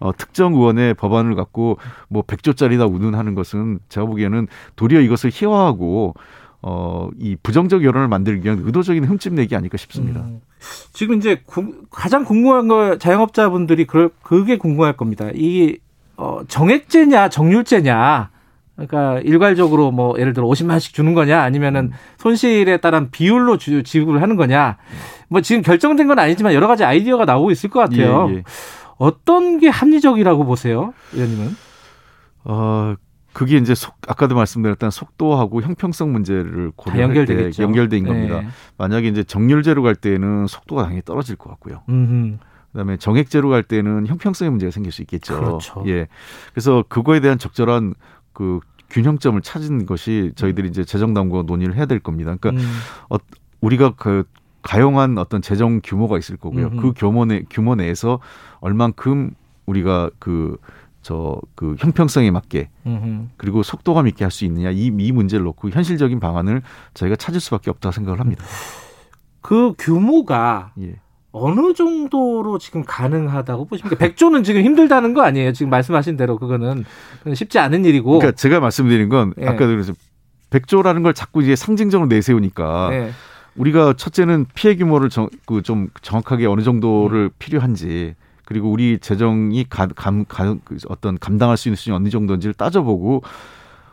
어, 0.01 0.11
특정 0.17 0.55
의원의 0.55 0.95
법안을 0.95 1.35
갖고 1.35 1.79
뭐 2.09 2.23
100조짜리다 2.23 2.93
운운하는 2.93 3.35
것은 3.35 3.79
제가 3.91 4.07
보기에는 4.07 4.49
도리어 4.75 5.01
이것을 5.03 5.31
희화하고 5.33 6.15
어, 6.69 7.09
이 7.17 7.37
부정적 7.45 7.85
여론을 7.85 8.09
만들기 8.09 8.45
위한 8.45 8.61
의도적인 8.65 9.05
흠집 9.05 9.35
내기 9.35 9.55
아닐까 9.55 9.77
싶습니다. 9.77 10.23
음. 10.23 10.41
지금 10.93 11.17
이제 11.17 11.41
구, 11.47 11.73
가장 11.93 12.25
궁금한 12.25 12.67
거 12.67 12.99
자영업자분들이 12.99 13.87
그, 13.87 14.13
그게 14.21 14.59
궁금할 14.59 14.97
겁니다. 14.97 15.31
이 15.33 15.79
어, 16.17 16.41
정액제냐 16.49 17.29
정률제냐 17.29 18.31
그러니까 18.75 19.21
일괄적으로 19.21 19.93
뭐 19.93 20.19
예를 20.19 20.33
들어 20.33 20.49
50만씩 20.49 20.93
주는 20.93 21.15
거냐 21.15 21.41
아니면은 21.41 21.93
손실에 22.19 22.79
따른 22.79 23.13
비율로 23.13 23.59
주, 23.59 23.85
지급을 23.85 24.21
하는 24.21 24.35
거냐 24.35 24.77
뭐 25.29 25.43
지금 25.43 25.63
결정된 25.63 26.09
건 26.09 26.19
아니지만 26.19 26.53
여러 26.53 26.67
가지 26.67 26.83
아이디어가 26.83 27.27
나오고 27.27 27.53
있을 27.53 27.71
것 27.71 27.79
같아요. 27.79 28.27
예, 28.31 28.35
예. 28.39 28.43
어떤 28.99 29.61
게 29.61 29.69
합리적이라고 29.69 30.45
보세요, 30.45 30.95
의원님은? 31.13 31.57
어, 32.43 32.95
그게 33.37 33.59
이제 33.59 33.75
속 33.75 33.97
아까도 34.09 34.35
말씀드렸던 34.35 34.91
속도하고 34.91 35.61
형평성 35.61 36.11
문제를 36.11 36.73
고려할 36.75 37.27
때 37.27 37.51
연결된 37.59 38.05
네. 38.05 38.09
겁니다. 38.09 38.41
만약에 38.79 39.09
이제 39.09 39.25
정률제로 39.25 39.83
갈 39.83 39.95
때는 39.95 40.47
속도가 40.47 40.85
당연히 40.85 41.03
떨어질 41.03 41.37
것 41.37 41.51
같고요. 41.51 41.83
음흠. 41.87 42.39
그다음에 42.73 42.97
정액제로 42.97 43.51
갈 43.51 43.63
때는 43.63 44.07
형평성의 44.07 44.51
문제가 44.53 44.71
생길 44.71 44.91
수 44.91 45.03
있겠죠. 45.03 45.39
그렇죠. 45.39 45.85
예. 45.87 46.09
그래서 46.55 46.83
그거에 46.89 47.21
대한 47.21 47.37
적절한 47.37 47.93
그 48.33 48.61
균형점을 48.89 49.39
찾은 49.43 49.85
것이 49.85 50.33
저희들이 50.35 50.69
이제 50.69 50.83
재정당국과 50.83 51.43
논의를 51.43 51.77
해야 51.77 51.85
될 51.85 51.99
겁니다. 52.01 52.35
그러니까 52.41 52.65
음. 52.65 52.67
어, 53.11 53.19
우리가 53.61 53.97
그 53.99 54.25
가용한 54.63 55.19
어떤 55.19 55.43
재정 55.43 55.83
규모가 55.85 56.17
있을 56.17 56.39
거고요. 56.39 56.69
음흠. 56.69 56.81
그 56.81 56.93
규모 56.97 57.27
내 57.27 57.43
규모 57.51 57.75
내에서 57.75 58.19
얼만큼 58.61 59.33
우리가 59.67 60.09
그 60.19 60.57
저 61.07 61.41
그 61.55 61.77
형평성에 61.79 62.31
맞게 62.33 62.69
음흠. 62.87 63.29
그리고 63.37 63.63
속도감 63.63 64.09
있게 64.09 64.25
할 64.25 64.31
수 64.33 64.45
있느냐 64.45 64.71
이, 64.71 64.87
이 64.99 65.13
문제를 65.13 65.45
놓고 65.45 65.71
현실적인 65.71 66.19
방안을 66.21 66.63
저희가 66.95 67.15
찾을 67.17 67.39
수밖에 67.41 67.71
없다고 67.71 67.93
생각을 67.93 68.19
합니다. 68.21 68.45
그 69.41 69.73
규모가 69.79 70.73
예. 70.81 70.97
어느 71.31 71.75
정도로 71.75 72.59
지금 72.59 72.83
가능하다고 72.85 73.67
보십니까? 73.67 73.97
백조는 73.97 74.43
지금 74.43 74.63
힘들다는 74.63 75.15
거 75.15 75.23
아니에요? 75.23 75.53
지금 75.53 75.71
말씀하신 75.71 76.17
대로 76.17 76.39
그거는 76.39 76.85
쉽지 77.35 77.59
않은 77.59 77.85
일이고. 77.85 78.19
그러니까 78.19 78.33
제가 78.37 78.59
말씀드린 78.61 79.09
건 79.09 79.33
예. 79.41 79.47
아까도 79.47 79.67
그래서 79.69 79.93
백조라는 80.51 81.03
걸 81.03 81.15
자꾸 81.15 81.43
이제 81.43 81.55
상징적으로 81.55 82.09
내세우니까 82.09 82.89
예. 82.93 83.11
우리가 83.55 83.93
첫째는 83.95 84.47
피해 84.55 84.77
규모를 84.77 85.09
정, 85.11 85.29
그 85.47 85.63
좀 85.63 85.89
정확하게 86.03 86.47
어느 86.47 86.63
정도를 86.63 87.25
음. 87.27 87.31
필요한지 87.39 88.15
그리고 88.47 88.71
우리 88.71 88.99
재정이 88.99 89.67
감, 89.69 89.91
감, 89.95 90.25
감, 90.25 90.61
그 90.65 90.79
어떤 90.89 91.19
감당할 91.19 91.57
수 91.57 91.69
있는 91.69 91.77
수준이 91.77 91.95
어느 91.95 92.09
정도인지를 92.09 92.55
따져보고 92.55 93.23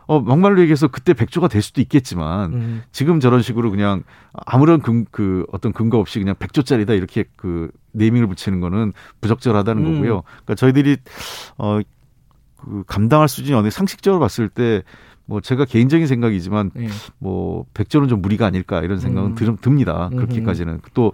어, 0.06 0.20
막말로 0.20 0.62
얘기해서 0.62 0.88
그때 0.88 1.14
백조가 1.14 1.48
될 1.48 1.62
수도 1.62 1.82
있겠지만 1.82 2.54
음. 2.54 2.84
지금 2.92 3.20
저런 3.20 3.42
식으로 3.42 3.72
그냥 3.72 4.04
아무런 4.34 4.80
근, 4.82 5.06
그 5.12 5.46
어떤 5.52 5.74
근거 5.74 5.98
없이 5.98 6.20
그냥 6.20 6.36
백조짜리다 6.38 6.94
이렇게 6.94 7.26
그 7.36 7.72
네이밍을 7.94 8.28
붙이는 8.28 8.60
거는 8.60 8.94
부적절하다는 9.22 9.86
음. 9.86 9.94
거고요. 9.94 10.22
그러니까 10.26 10.56
저희들이 10.56 10.98
어, 11.58 11.80
그 12.58 12.84
감당할 12.86 13.28
수준이 13.28 13.58
어느 13.58 13.70
상식적으로 13.70 14.20
봤을 14.20 14.50
때 14.50 14.84
뭐 15.26 15.40
제가 15.40 15.66
개인적인 15.66 16.06
생각이지만 16.06 16.72
네. 16.74 16.88
뭐 17.18 17.66
백조는 17.74 18.08
좀 18.10 18.22
무리가 18.22 18.46
아닐까 18.46 18.82
이런 18.82 19.00
생각은 19.00 19.36
음. 19.40 19.58
듭니다. 19.62 20.10
그렇게까지는 20.10 20.82
또 20.94 21.14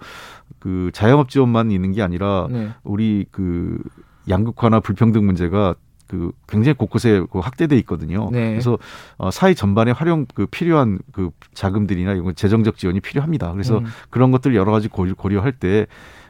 그 0.60 0.90
자영업 0.92 1.28
지원만 1.28 1.70
있는 1.70 1.92
게 1.92 2.02
아니라 2.02 2.46
네. 2.50 2.70
우리 2.84 3.26
그 3.30 3.82
양극화나 4.28 4.80
불평등 4.80 5.26
문제가 5.26 5.74
그 6.06 6.32
굉장히 6.48 6.76
곳곳에 6.76 7.24
그 7.30 7.38
확대돼 7.38 7.76
있거든요. 7.78 8.30
네. 8.32 8.50
그래서 8.50 8.78
어, 9.16 9.30
사회 9.30 9.54
전반에 9.54 9.92
활용 9.92 10.26
그 10.34 10.46
필요한 10.46 10.98
그 11.12 11.30
자금들이나 11.54 12.12
이런 12.14 12.34
재정적 12.34 12.76
지원이 12.76 13.00
필요합니다. 13.00 13.52
그래서 13.52 13.78
음. 13.78 13.86
그런 14.10 14.30
것들 14.30 14.54
여러 14.54 14.72
가지 14.72 14.88
고려, 14.88 15.14
고려할 15.14 15.52
때 15.52 15.86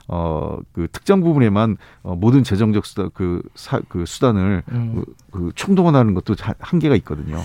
어, 0.07 0.59
그 0.73 0.87
특정 0.91 1.21
부분에만 1.21 1.77
어, 2.03 2.15
모든 2.15 2.43
재정적 2.43 2.85
수단, 2.85 3.11
그, 3.15 3.43
사, 3.55 3.81
그 3.89 4.05
수단을 4.07 4.63
음. 4.73 4.95
그, 4.97 5.15
그 5.31 5.53
총동원하는 5.55 6.15
것도 6.15 6.35
한계가 6.59 6.97
있거든요. 6.97 7.39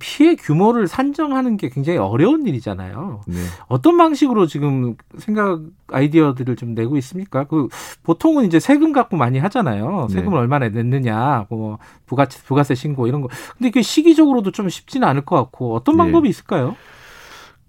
피해 0.00 0.34
규모를 0.34 0.88
산정하는 0.88 1.56
게 1.56 1.68
굉장히 1.68 1.98
어려운 1.98 2.46
일이잖아요. 2.46 3.20
네. 3.28 3.36
어떤 3.68 3.96
방식으로 3.96 4.46
지금 4.46 4.96
생각 5.16 5.60
아이디어들을 5.92 6.56
좀 6.56 6.74
내고 6.74 6.96
있습니까? 6.96 7.44
그 7.44 7.68
보통은 8.02 8.46
이제 8.46 8.58
세금 8.58 8.92
갖고 8.92 9.16
많이 9.16 9.38
하잖아요. 9.38 10.08
세금을 10.10 10.36
네. 10.36 10.40
얼마나 10.40 10.68
냈느냐, 10.68 11.46
뭐 11.48 11.78
부가세, 12.06 12.42
부가세 12.44 12.74
신고 12.74 13.06
이런 13.06 13.20
거. 13.20 13.28
근데 13.56 13.68
이게 13.68 13.82
시기적으로도 13.82 14.50
좀 14.50 14.68
쉽지는 14.68 15.06
않을 15.06 15.24
것 15.24 15.36
같고 15.36 15.74
어떤 15.76 15.96
네. 15.96 16.02
방법이 16.02 16.26
네. 16.26 16.30
있을까요? 16.30 16.74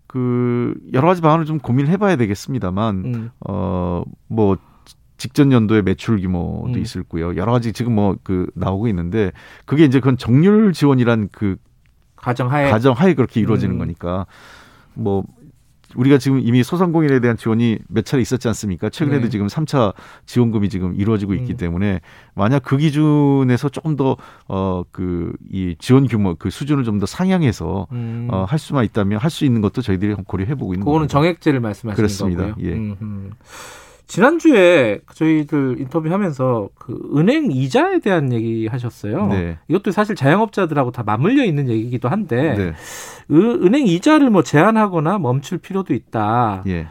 그 0.08 0.74
여러 0.94 1.08
가지 1.08 1.22
방안을 1.22 1.46
좀 1.46 1.60
고민해봐야 1.60 2.16
되겠습니다만 2.16 2.96
음. 3.06 3.32
어뭐 3.40 4.58
직전 5.18 5.52
연도의 5.52 5.84
매출 5.84 6.20
규모도 6.22 6.74
음. 6.74 6.80
있을 6.80 7.04
거요. 7.04 7.36
여러 7.36 7.52
가지 7.52 7.74
지금 7.74 7.94
뭐 7.94 8.16
그 8.24 8.50
나오고 8.56 8.88
있는데 8.88 9.32
그게 9.66 9.84
이제 9.86 10.00
그건 10.00 10.18
정률 10.18 10.74
지원이란 10.74 11.30
그 11.32 11.58
가정하에 12.18 12.70
가정하에 12.70 13.14
그렇게 13.14 13.40
이루어지는 13.40 13.76
음. 13.76 13.80
거니까 13.80 14.26
뭐 14.94 15.24
우리가 15.96 16.18
지금 16.18 16.42
이미 16.42 16.64
소상공인에 16.64 17.22
대한 17.22 17.38
지원이 17.38 17.80
몇 17.88 18.06
차례 18.06 18.22
있었지 18.22 18.46
않습니까? 18.50 18.90
최근에도 18.90 19.24
네. 19.24 19.30
지금 19.30 19.48
3차 19.48 19.94
지원금이 20.26 20.68
지금 20.68 20.94
이루어지고 20.96 21.34
있기 21.36 21.54
음. 21.54 21.58
때문에 21.58 22.02
만약 22.36 22.62
그 22.64 22.76
기준에서 22.76 23.70
조금 23.70 23.96
더 23.96 24.18
어 24.50 24.84
그 24.92 25.32
이 25.50 25.76
지원 25.80 26.06
규모 26.08 26.36
그 26.36 26.50
수준을 26.50 26.84
좀 26.84 27.00
더 27.00 27.06
상향해서 27.06 27.88
음. 27.94 28.28
어, 28.30 28.44
할 28.44 28.60
수만 28.60 28.84
있다면 28.84 29.20
할 29.20 29.30
수 29.32 29.46
있는 29.46 29.62
것도 29.62 29.82
저희들이 29.82 30.16
고려해 30.26 30.56
보고 30.56 30.74
있는 30.74 30.86
거는 30.86 31.08
정액제를 31.08 31.62
말씀하시는 31.62 31.96
그렇습니다. 31.96 32.48
거고요. 32.50 32.66
예. 32.68 32.74
음흠. 32.74 33.30
지난주에 34.08 35.02
저희들 35.14 35.78
인터뷰하면서 35.80 36.70
그 36.76 36.98
은행 37.16 37.52
이자에 37.52 38.00
대한 38.00 38.32
얘기 38.32 38.68
하셨어요. 38.68 39.28
네. 39.28 39.58
이것도 39.68 39.92
사실 39.92 40.16
자영업자들하고 40.16 40.92
다 40.92 41.04
맞물려 41.06 41.44
있는 41.44 41.68
얘기기도 41.70 42.08
한데 42.08 42.56
네. 42.56 42.74
은행 43.30 43.86
이자를 43.86 44.30
뭐 44.30 44.44
제한하거나 44.44 45.20
멈출 45.20 45.58
필요도 45.58 45.94
있다. 45.94 46.64
예. 46.68 46.88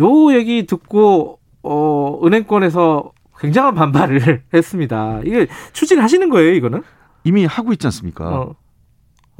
요 0.00 0.34
얘기 0.34 0.66
듣고 0.66 1.38
어 1.62 2.20
은행권에서 2.24 3.12
굉장한 3.38 3.74
반발을 3.74 4.42
했습니다. 4.52 5.20
이게 5.24 5.46
추진하시는 5.72 6.28
거예요, 6.28 6.52
이거는? 6.54 6.82
이미 7.24 7.44
하고 7.44 7.72
있지 7.72 7.86
않습니까? 7.86 8.28
어. 8.28 8.54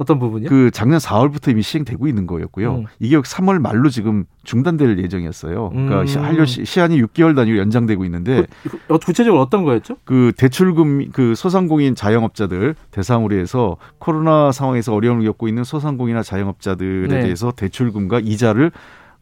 어떤 0.03 0.19
부분이요? 0.19 0.49
그 0.49 0.69
작년 0.71 0.99
4월부터 0.99 1.51
이미 1.51 1.61
시행되고 1.61 2.07
있는 2.07 2.27
거였고요. 2.27 2.75
음. 2.75 2.85
이게 2.99 3.17
3월 3.17 3.59
말로 3.59 3.89
지금 3.89 4.25
중단될 4.43 4.99
예정이었어요. 4.99 5.69
그러니까 5.69 6.01
음. 6.01 6.23
한료 6.23 6.45
시한이 6.45 7.01
6개월 7.01 7.35
단위로 7.35 7.57
연장되고 7.57 8.05
있는데 8.05 8.45
그, 8.63 8.77
어, 8.89 8.97
구체적으로 8.97 9.41
어떤 9.41 9.63
거였죠? 9.63 9.97
그 10.03 10.31
대출금 10.37 11.11
그 11.11 11.35
소상공인 11.35 11.95
자영업자들 11.95 12.75
대상으로 12.91 13.35
해서 13.35 13.77
코로나 13.99 14.51
상황에서 14.51 14.93
어려움을 14.93 15.25
겪고 15.25 15.47
있는 15.47 15.63
소상공인이나 15.63 16.23
자영업자들에 16.23 17.07
네. 17.07 17.21
대해서 17.21 17.51
대출금과 17.51 18.19
이자를 18.19 18.71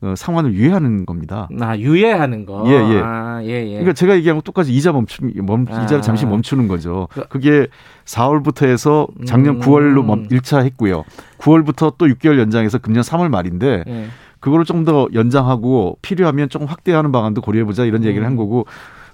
어, 0.01 0.15
상환을 0.15 0.53
유예하는 0.53 1.05
겁니다. 1.05 1.47
아, 1.59 1.77
유예하는 1.77 2.45
거. 2.45 2.63
예, 2.67 2.71
예. 2.71 3.01
아, 3.03 3.39
예, 3.43 3.49
예. 3.49 3.69
그러니까 3.69 3.93
제가 3.93 4.15
얘기한 4.15 4.37
거 4.37 4.41
똑같이 4.41 4.73
이자 4.73 4.91
멈추, 4.91 5.21
멈, 5.43 5.67
아. 5.69 5.83
이자를 5.83 6.01
잠시 6.01 6.25
멈추는 6.25 6.67
거죠. 6.67 7.07
그 7.11 7.27
그게 7.27 7.67
4월부터 8.05 8.67
해서 8.67 9.07
작년 9.25 9.55
음. 9.55 9.59
9월로 9.61 10.03
멈, 10.03 10.27
1차 10.27 10.63
했고요. 10.65 11.03
9월부터 11.37 11.95
또 11.97 12.07
6개월 12.07 12.39
연장해서 12.39 12.79
금년 12.79 13.03
3월 13.03 13.29
말인데 13.29 13.83
예. 13.87 14.05
그거를 14.39 14.65
좀 14.65 14.81
더 14.85 15.07
연장하고 15.13 15.99
필요하면 16.01 16.49
조금 16.49 16.65
확대하는 16.65 17.11
방안도 17.11 17.41
고려해보자 17.41 17.85
이런 17.85 18.03
얘기를 18.03 18.25
한 18.25 18.33
음. 18.33 18.37
거고 18.37 18.65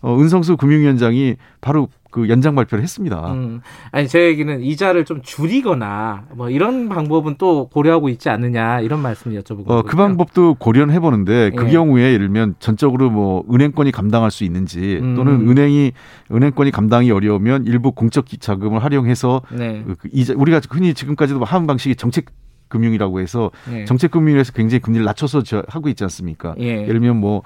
어, 0.01 0.17
은성수 0.17 0.55
금융위원장이 0.55 1.35
바로 1.59 1.89
그 2.17 2.29
연장 2.29 2.55
발표를 2.55 2.81
했습니다. 2.81 3.31
음. 3.33 3.61
아니 3.91 4.07
제 4.07 4.25
얘기는 4.25 4.59
이자를 4.63 5.05
좀 5.05 5.21
줄이거나 5.21 6.23
뭐 6.33 6.49
이런 6.49 6.89
방법은 6.89 7.35
또 7.37 7.67
고려하고 7.67 8.09
있지 8.09 8.29
않느냐 8.29 8.79
이런 8.79 9.03
말씀 9.03 9.33
여쭤보고. 9.33 9.69
어, 9.69 9.83
그 9.83 9.95
방법도 9.95 10.55
고려는 10.55 10.95
해보는데 10.95 11.51
그 11.55 11.67
예. 11.67 11.69
경우에 11.69 12.13
예를 12.13 12.25
들면 12.25 12.55
전적으로 12.57 13.11
뭐 13.11 13.43
은행권이 13.53 13.91
감당할 13.91 14.31
수 14.31 14.43
있는지 14.45 14.97
음. 14.99 15.13
또는 15.13 15.47
은행이 15.47 15.91
은행권이 16.31 16.71
감당이 16.71 17.11
어려우면 17.11 17.67
일부 17.67 17.91
공적 17.91 18.25
자금을 18.39 18.83
활용해서 18.83 19.43
네. 19.51 19.83
그, 19.85 19.95
그 19.97 20.09
이자 20.11 20.33
우리가 20.35 20.59
흔히 20.71 20.95
지금까지도 20.95 21.43
하는 21.43 21.67
방식이 21.67 21.97
정책 21.97 22.25
금융이라고 22.67 23.19
해서 23.19 23.51
예. 23.71 23.85
정책 23.85 24.09
금융에서 24.09 24.53
굉장히 24.53 24.81
금리를 24.81 25.05
낮춰서 25.05 25.43
하고 25.67 25.87
있지 25.87 26.03
않습니까? 26.03 26.55
예. 26.59 26.81
예를 26.81 26.99
들면 26.99 27.17
뭐 27.17 27.43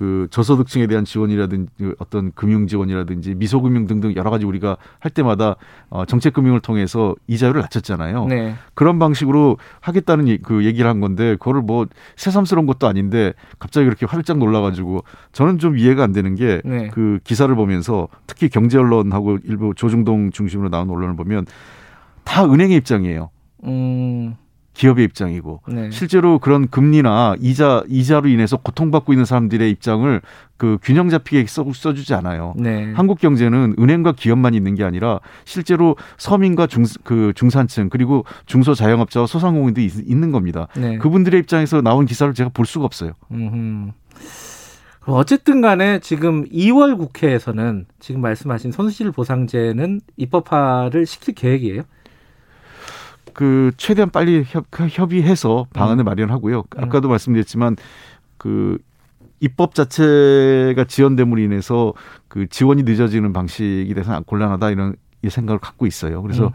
그 0.00 0.28
저소득층에 0.30 0.86
대한 0.86 1.04
지원이라든지 1.04 1.70
어떤 1.98 2.32
금융 2.32 2.66
지원이라든지 2.66 3.34
미소금융 3.34 3.86
등등 3.86 4.16
여러 4.16 4.30
가지 4.30 4.46
우리가 4.46 4.78
할 4.98 5.10
때마다 5.10 5.56
어 5.90 6.06
정책 6.06 6.32
금융을 6.32 6.60
통해서 6.60 7.14
이자율을 7.26 7.60
낮췄잖아요. 7.60 8.24
네. 8.24 8.54
그런 8.72 8.98
방식으로 8.98 9.58
하겠다는 9.80 10.38
그 10.40 10.64
얘기를 10.64 10.88
한 10.88 11.00
건데 11.00 11.32
그거를 11.32 11.60
뭐 11.60 11.86
새삼스러운 12.16 12.66
것도 12.66 12.88
아닌데 12.88 13.34
갑자기 13.58 13.84
그렇게 13.84 14.06
활짝 14.06 14.38
놀라가지고 14.38 15.04
저는 15.32 15.58
좀 15.58 15.76
이해가 15.76 16.02
안 16.02 16.12
되는 16.12 16.34
게그 16.34 16.62
네. 16.66 16.88
그 16.88 17.18
기사를 17.22 17.54
보면서 17.54 18.08
특히 18.26 18.48
경제 18.48 18.78
언론하고 18.78 19.36
일부 19.44 19.74
조중동 19.76 20.30
중심으로 20.30 20.70
나온 20.70 20.88
언론을 20.88 21.14
보면 21.14 21.44
다 22.24 22.46
은행의 22.46 22.74
입장이에요. 22.78 23.28
음. 23.64 24.34
기업의 24.80 25.04
입장이고 25.04 25.60
네. 25.68 25.90
실제로 25.90 26.38
그런 26.38 26.66
금리나 26.66 27.36
이자 27.38 27.84
이자로 27.86 28.28
인해서 28.28 28.56
고통받고 28.56 29.12
있는 29.12 29.26
사람들의 29.26 29.70
입장을 29.72 30.22
그 30.56 30.78
균형 30.82 31.10
잡히게 31.10 31.46
써, 31.48 31.66
써주지 31.70 32.14
않아요. 32.14 32.54
네. 32.56 32.90
한국 32.94 33.18
경제는 33.18 33.74
은행과 33.78 34.12
기업만 34.12 34.54
있는 34.54 34.74
게 34.74 34.82
아니라 34.82 35.20
실제로 35.44 35.96
서민과 36.16 36.66
중, 36.66 36.84
그 37.04 37.34
중산층 37.34 37.90
그리고 37.90 38.24
중소자영업자와 38.46 39.26
소상공인도 39.26 39.82
있, 39.82 39.90
는 40.16 40.32
겁니다. 40.32 40.66
네. 40.74 40.96
그분들의 40.96 41.38
입장에서 41.40 41.82
나온 41.82 42.06
기사를 42.06 42.32
제가 42.32 42.50
볼 42.54 42.64
수가 42.64 42.86
없어요. 42.86 43.12
음흠. 43.30 43.92
어쨌든 45.06 45.60
간에 45.60 45.98
지금 45.98 46.44
2월 46.48 46.96
국회에서는 46.96 47.86
지금 47.98 48.20
말씀하신 48.22 48.72
손실 48.72 49.10
보상제는 49.10 50.00
입법화를 50.16 51.04
시킬 51.04 51.34
계획이에요? 51.34 51.82
그 53.32 53.72
최대한 53.76 54.10
빨리 54.10 54.44
협, 54.46 54.66
협의해서 54.72 55.66
방안을 55.72 56.04
음. 56.04 56.06
마련하고요. 56.06 56.58
음. 56.58 56.84
아까도 56.84 57.08
음. 57.08 57.10
말씀드렸지만 57.10 57.76
그 58.36 58.78
입법 59.40 59.74
자체가 59.74 60.84
지연됨으로 60.84 61.40
인해서 61.40 61.94
그 62.28 62.46
지원이 62.46 62.82
늦어지는 62.82 63.32
방식이 63.32 63.92
돼서 63.94 64.20
곤란하다 64.26 64.70
이런 64.70 64.94
이 65.22 65.28
생각을 65.28 65.58
갖고 65.58 65.86
있어요. 65.86 66.22
그래서 66.22 66.46
음. 66.46 66.50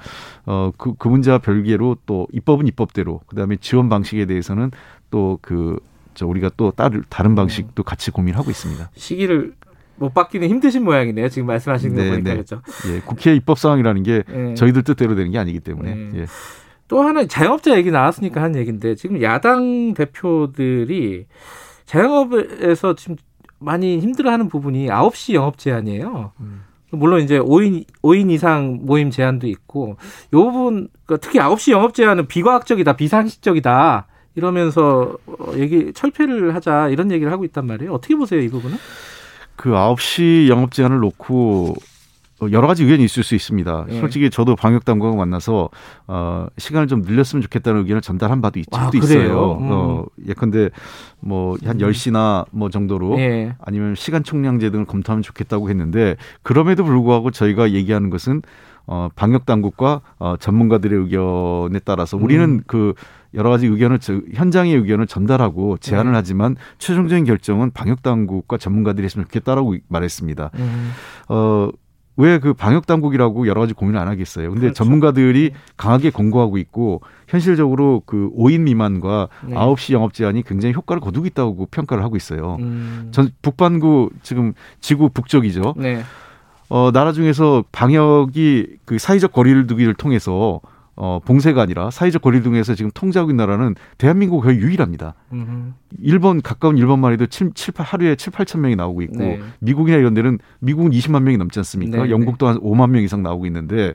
어그 0.45 0.95
그 0.97 1.07
문제와 1.07 1.39
별개로 1.39 1.97
또 2.05 2.27
입법은 2.31 2.67
입법대로 2.67 3.21
그다음에 3.27 3.57
지원 3.57 3.89
방식에 3.89 4.25
대해서는 4.25 4.71
또그 5.11 5.79
저 6.15 6.25
우리가 6.25 6.49
또 6.57 6.71
다른 6.71 7.03
다른 7.09 7.31
음. 7.31 7.35
방식도 7.35 7.83
같이 7.83 8.11
고민하고 8.11 8.49
있습니다. 8.49 8.89
시기를 8.95 9.53
못 9.97 10.13
받기는 10.13 10.47
힘드신 10.49 10.83
모양이네요. 10.83 11.29
지금 11.29 11.47
말씀하시는 11.47 11.95
네, 11.95 12.03
거 12.03 12.09
보니까 12.11 12.29
네. 12.29 12.35
그렇죠. 12.35 12.61
예, 12.89 12.99
국회 12.99 13.33
입법 13.35 13.57
상황이라는 13.57 14.03
게 14.03 14.23
네. 14.27 14.53
저희들 14.55 14.83
뜻대로 14.83 15.15
되는 15.15 15.31
게 15.31 15.37
아니기 15.37 15.59
때문에. 15.59 15.95
네. 15.95 16.09
예. 16.21 16.25
또 16.87 17.01
하나 17.01 17.25
자영업자 17.25 17.75
얘기 17.77 17.91
나왔으니까 17.91 18.41
한 18.41 18.55
얘기인데 18.55 18.95
지금 18.95 19.21
야당 19.21 19.93
대표들이 19.93 21.25
자영업에서 21.85 22.95
지금 22.95 23.15
많이 23.59 23.99
힘들어하는 23.99 24.49
부분이 24.49 24.87
9시 24.87 25.33
영업 25.33 25.57
제한이에요. 25.57 26.31
음. 26.39 26.63
물론 26.91 27.21
이제 27.21 27.39
5인 27.39 27.85
5인 28.01 28.31
이상 28.31 28.79
모임 28.83 29.09
제한도 29.09 29.47
있고 29.47 29.97
요 30.33 30.43
부분 30.51 30.87
그러니까 31.05 31.25
특히 31.25 31.39
9시 31.39 31.71
영업 31.71 31.93
제한은 31.93 32.27
비과학적이다, 32.27 32.95
비상식적이다. 32.95 34.07
이러면서 34.35 35.17
어, 35.25 35.53
얘기 35.55 35.93
철폐를 35.93 36.53
하자 36.55 36.89
이런 36.89 37.11
얘기를 37.11 37.31
하고 37.31 37.45
있단 37.45 37.65
말이에요. 37.65 37.93
어떻게 37.93 38.15
보세요, 38.15 38.41
이 38.41 38.49
부분은? 38.49 38.77
그 39.55 39.69
9시 39.69 40.49
영업 40.49 40.71
제한을 40.71 40.99
놓고 40.99 41.75
어, 41.77 41.94
여러 42.51 42.67
가지 42.67 42.83
의견이 42.83 43.03
있을 43.05 43.23
수 43.23 43.33
있습니다. 43.33 43.85
예. 43.89 43.99
솔직히 43.99 44.29
저도 44.29 44.55
방역 44.55 44.83
당국과 44.83 45.15
만나서 45.15 45.69
어 46.07 46.47
시간을 46.57 46.87
좀 46.87 47.01
늘렸으면 47.01 47.41
좋겠다는 47.41 47.81
의견을 47.81 48.01
전달한 48.01 48.41
바도 48.41 48.59
있, 48.59 48.65
아, 48.73 48.91
있어요. 48.93 49.57
음. 49.61 49.67
어 49.71 50.05
예컨대 50.27 50.69
뭐한 51.21 51.77
10시나 51.77 52.45
뭐 52.51 52.69
정도로 52.69 53.17
예. 53.19 53.55
아니면 53.61 53.95
시간 53.95 54.23
총량제 54.23 54.69
등을 54.69 54.85
검토하면 54.85 55.23
좋겠다고 55.23 55.69
했는데 55.69 56.17
그럼에도 56.43 56.83
불구하고 56.83 57.31
저희가 57.31 57.71
얘기하는 57.71 58.09
것은 58.09 58.41
어 58.85 59.07
방역 59.15 59.45
당국과 59.45 60.01
어 60.19 60.35
전문가들의 60.37 60.99
의견에 60.99 61.79
따라서 61.85 62.17
우리는 62.17 62.43
음. 62.43 62.61
그 62.67 62.93
여러 63.33 63.49
가지 63.49 63.65
의견을 63.67 63.99
현장의 64.33 64.75
의견을 64.75 65.07
전달하고 65.07 65.77
제안을 65.77 66.11
네. 66.11 66.17
하지만 66.17 66.55
최종적인 66.79 67.25
결정은 67.25 67.71
방역 67.71 68.01
당국과 68.01 68.57
전문가들이 68.57 69.05
했으면 69.05 69.25
좋겠다라고 69.25 69.75
말했습니다. 69.87 70.51
음. 70.55 70.91
어 71.29 71.69
왜 72.17 72.39
그 72.39 72.53
방역 72.53 72.85
당국이라고 72.85 73.47
여러 73.47 73.61
가지 73.61 73.73
고민을 73.73 73.99
안 73.99 74.07
하겠어요. 74.07 74.49
근데 74.49 74.61
그렇죠. 74.61 74.75
전문가들이 74.83 75.49
네. 75.51 75.59
강하게 75.77 76.09
권고하고 76.11 76.57
있고 76.57 77.01
현실적으로 77.27 78.03
그 78.05 78.29
5인 78.37 78.61
미만과 78.61 79.27
네. 79.47 79.55
9시 79.55 79.93
영업 79.93 80.13
제한이 80.13 80.43
굉장히 80.43 80.73
효과를 80.73 81.01
거두고 81.01 81.25
있다고 81.27 81.67
평가를 81.71 82.03
하고 82.03 82.15
있어요. 82.15 82.57
음. 82.59 83.09
전 83.11 83.29
북반구 83.41 84.11
지금 84.21 84.53
지구 84.79 85.09
북쪽이죠. 85.09 85.73
네. 85.77 86.03
어, 86.69 86.91
나라 86.91 87.11
중에서 87.11 87.63
방역이 87.71 88.77
그 88.85 88.97
사회적 88.97 89.31
거리를 89.31 89.67
두기를 89.67 89.93
통해서 89.93 90.61
어, 90.97 91.19
봉쇄가 91.25 91.61
아니라 91.61 91.91
사회적 91.91 92.21
거리 92.21 92.41
등에서 92.41 92.73
지금 92.73 92.89
통제하고 92.93 93.29
있는 93.29 93.45
나라는 93.45 93.75
대한민국 93.97 94.41
거의 94.41 94.57
유일합니다. 94.59 95.13
음흠. 95.33 95.73
일본 95.99 96.41
가까운 96.41 96.77
일본만 96.77 97.11
해도 97.11 97.25
7, 97.25 97.51
7 97.53 97.73
8, 97.73 97.85
하루에 97.85 98.15
7, 98.15 98.31
8천 98.31 98.59
명이 98.59 98.75
나오고 98.75 99.01
있고 99.03 99.17
네. 99.17 99.39
미국이나 99.59 99.97
이런 99.97 100.13
데는 100.13 100.39
미국은 100.59 100.91
20만 100.91 101.23
명이 101.23 101.37
넘지 101.37 101.59
않습니까? 101.59 102.03
네, 102.03 102.09
영국도 102.09 102.47
한 102.47 102.59
5만 102.59 102.91
명 102.91 103.03
이상 103.03 103.23
나오고 103.23 103.45
있는데 103.47 103.93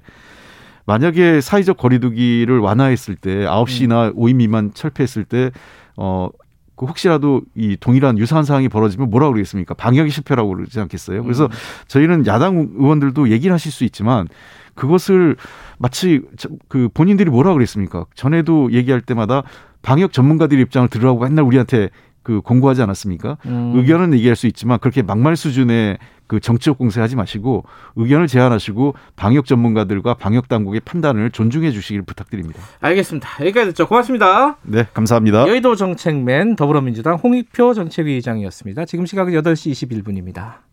만약에 0.85 1.41
사회적 1.41 1.79
거리두기를 1.79 2.59
완화했을 2.59 3.17
때 3.17 3.47
9시나 3.47 4.09
음. 4.09 4.17
5인 4.17 4.37
미만 4.37 4.75
철폐했을 4.75 5.25
때 5.25 5.51
어, 5.97 6.29
그 6.81 6.87
혹시라도 6.87 7.43
이 7.55 7.77
동일한 7.79 8.17
유사한 8.17 8.47
상황이 8.47 8.71
벌어지면 8.71 9.11
뭐라고 9.11 9.35
그러겠습니까? 9.35 9.75
방역이 9.75 10.09
실패라고 10.09 10.49
그러지 10.49 10.81
않겠어요? 10.81 11.23
그래서 11.25 11.45
음. 11.45 11.51
저희는 11.89 12.27
야당 12.27 12.71
의원들도 12.75 13.29
얘기를 13.29 13.53
하실 13.53 13.71
수 13.71 13.85
있지만 13.85 14.29
그것을 14.75 15.37
마치 15.77 16.23
그 16.69 16.89
본인들이 16.95 17.29
뭐라 17.29 17.53
그랬습니까? 17.53 18.07
전에도 18.15 18.73
얘기할 18.73 19.03
때마다 19.03 19.43
방역 19.83 20.15
전문가들의 20.15 20.63
입장을 20.63 20.89
들으라고 20.89 21.21
맨날 21.21 21.45
우리한테 21.45 21.91
그 22.23 22.41
공고하지 22.41 22.81
않았습니까? 22.81 23.37
음. 23.45 23.73
의견은 23.75 24.15
얘기할 24.15 24.35
수 24.35 24.47
있지만 24.47 24.79
그렇게 24.79 25.03
막말 25.03 25.37
수준의 25.37 25.99
그 26.31 26.39
정치적 26.39 26.79
공세하지 26.79 27.17
마시고 27.17 27.65
의견을 27.97 28.29
제안하시고 28.29 28.95
방역 29.17 29.47
전문가들과 29.47 30.15
방역 30.15 30.47
당국의 30.47 30.81
판단을 30.85 31.33
존중해 31.33 31.73
주시길 31.73 32.03
부탁드립니다. 32.03 32.63
알겠습니다. 32.79 33.29
여기까지 33.41 33.71
듣죠. 33.71 33.89
고맙습니다. 33.89 34.57
네, 34.63 34.87
감사합니다. 34.95 35.49
여의도 35.49 35.75
정책맨 35.75 36.55
더불어민주당 36.55 37.17
홍익표 37.17 37.75
정책위의장이었습니다. 37.75 38.85
지금 38.85 39.07
시각은 39.07 39.33
8시 39.33 39.73
21분입니다. 39.73 40.61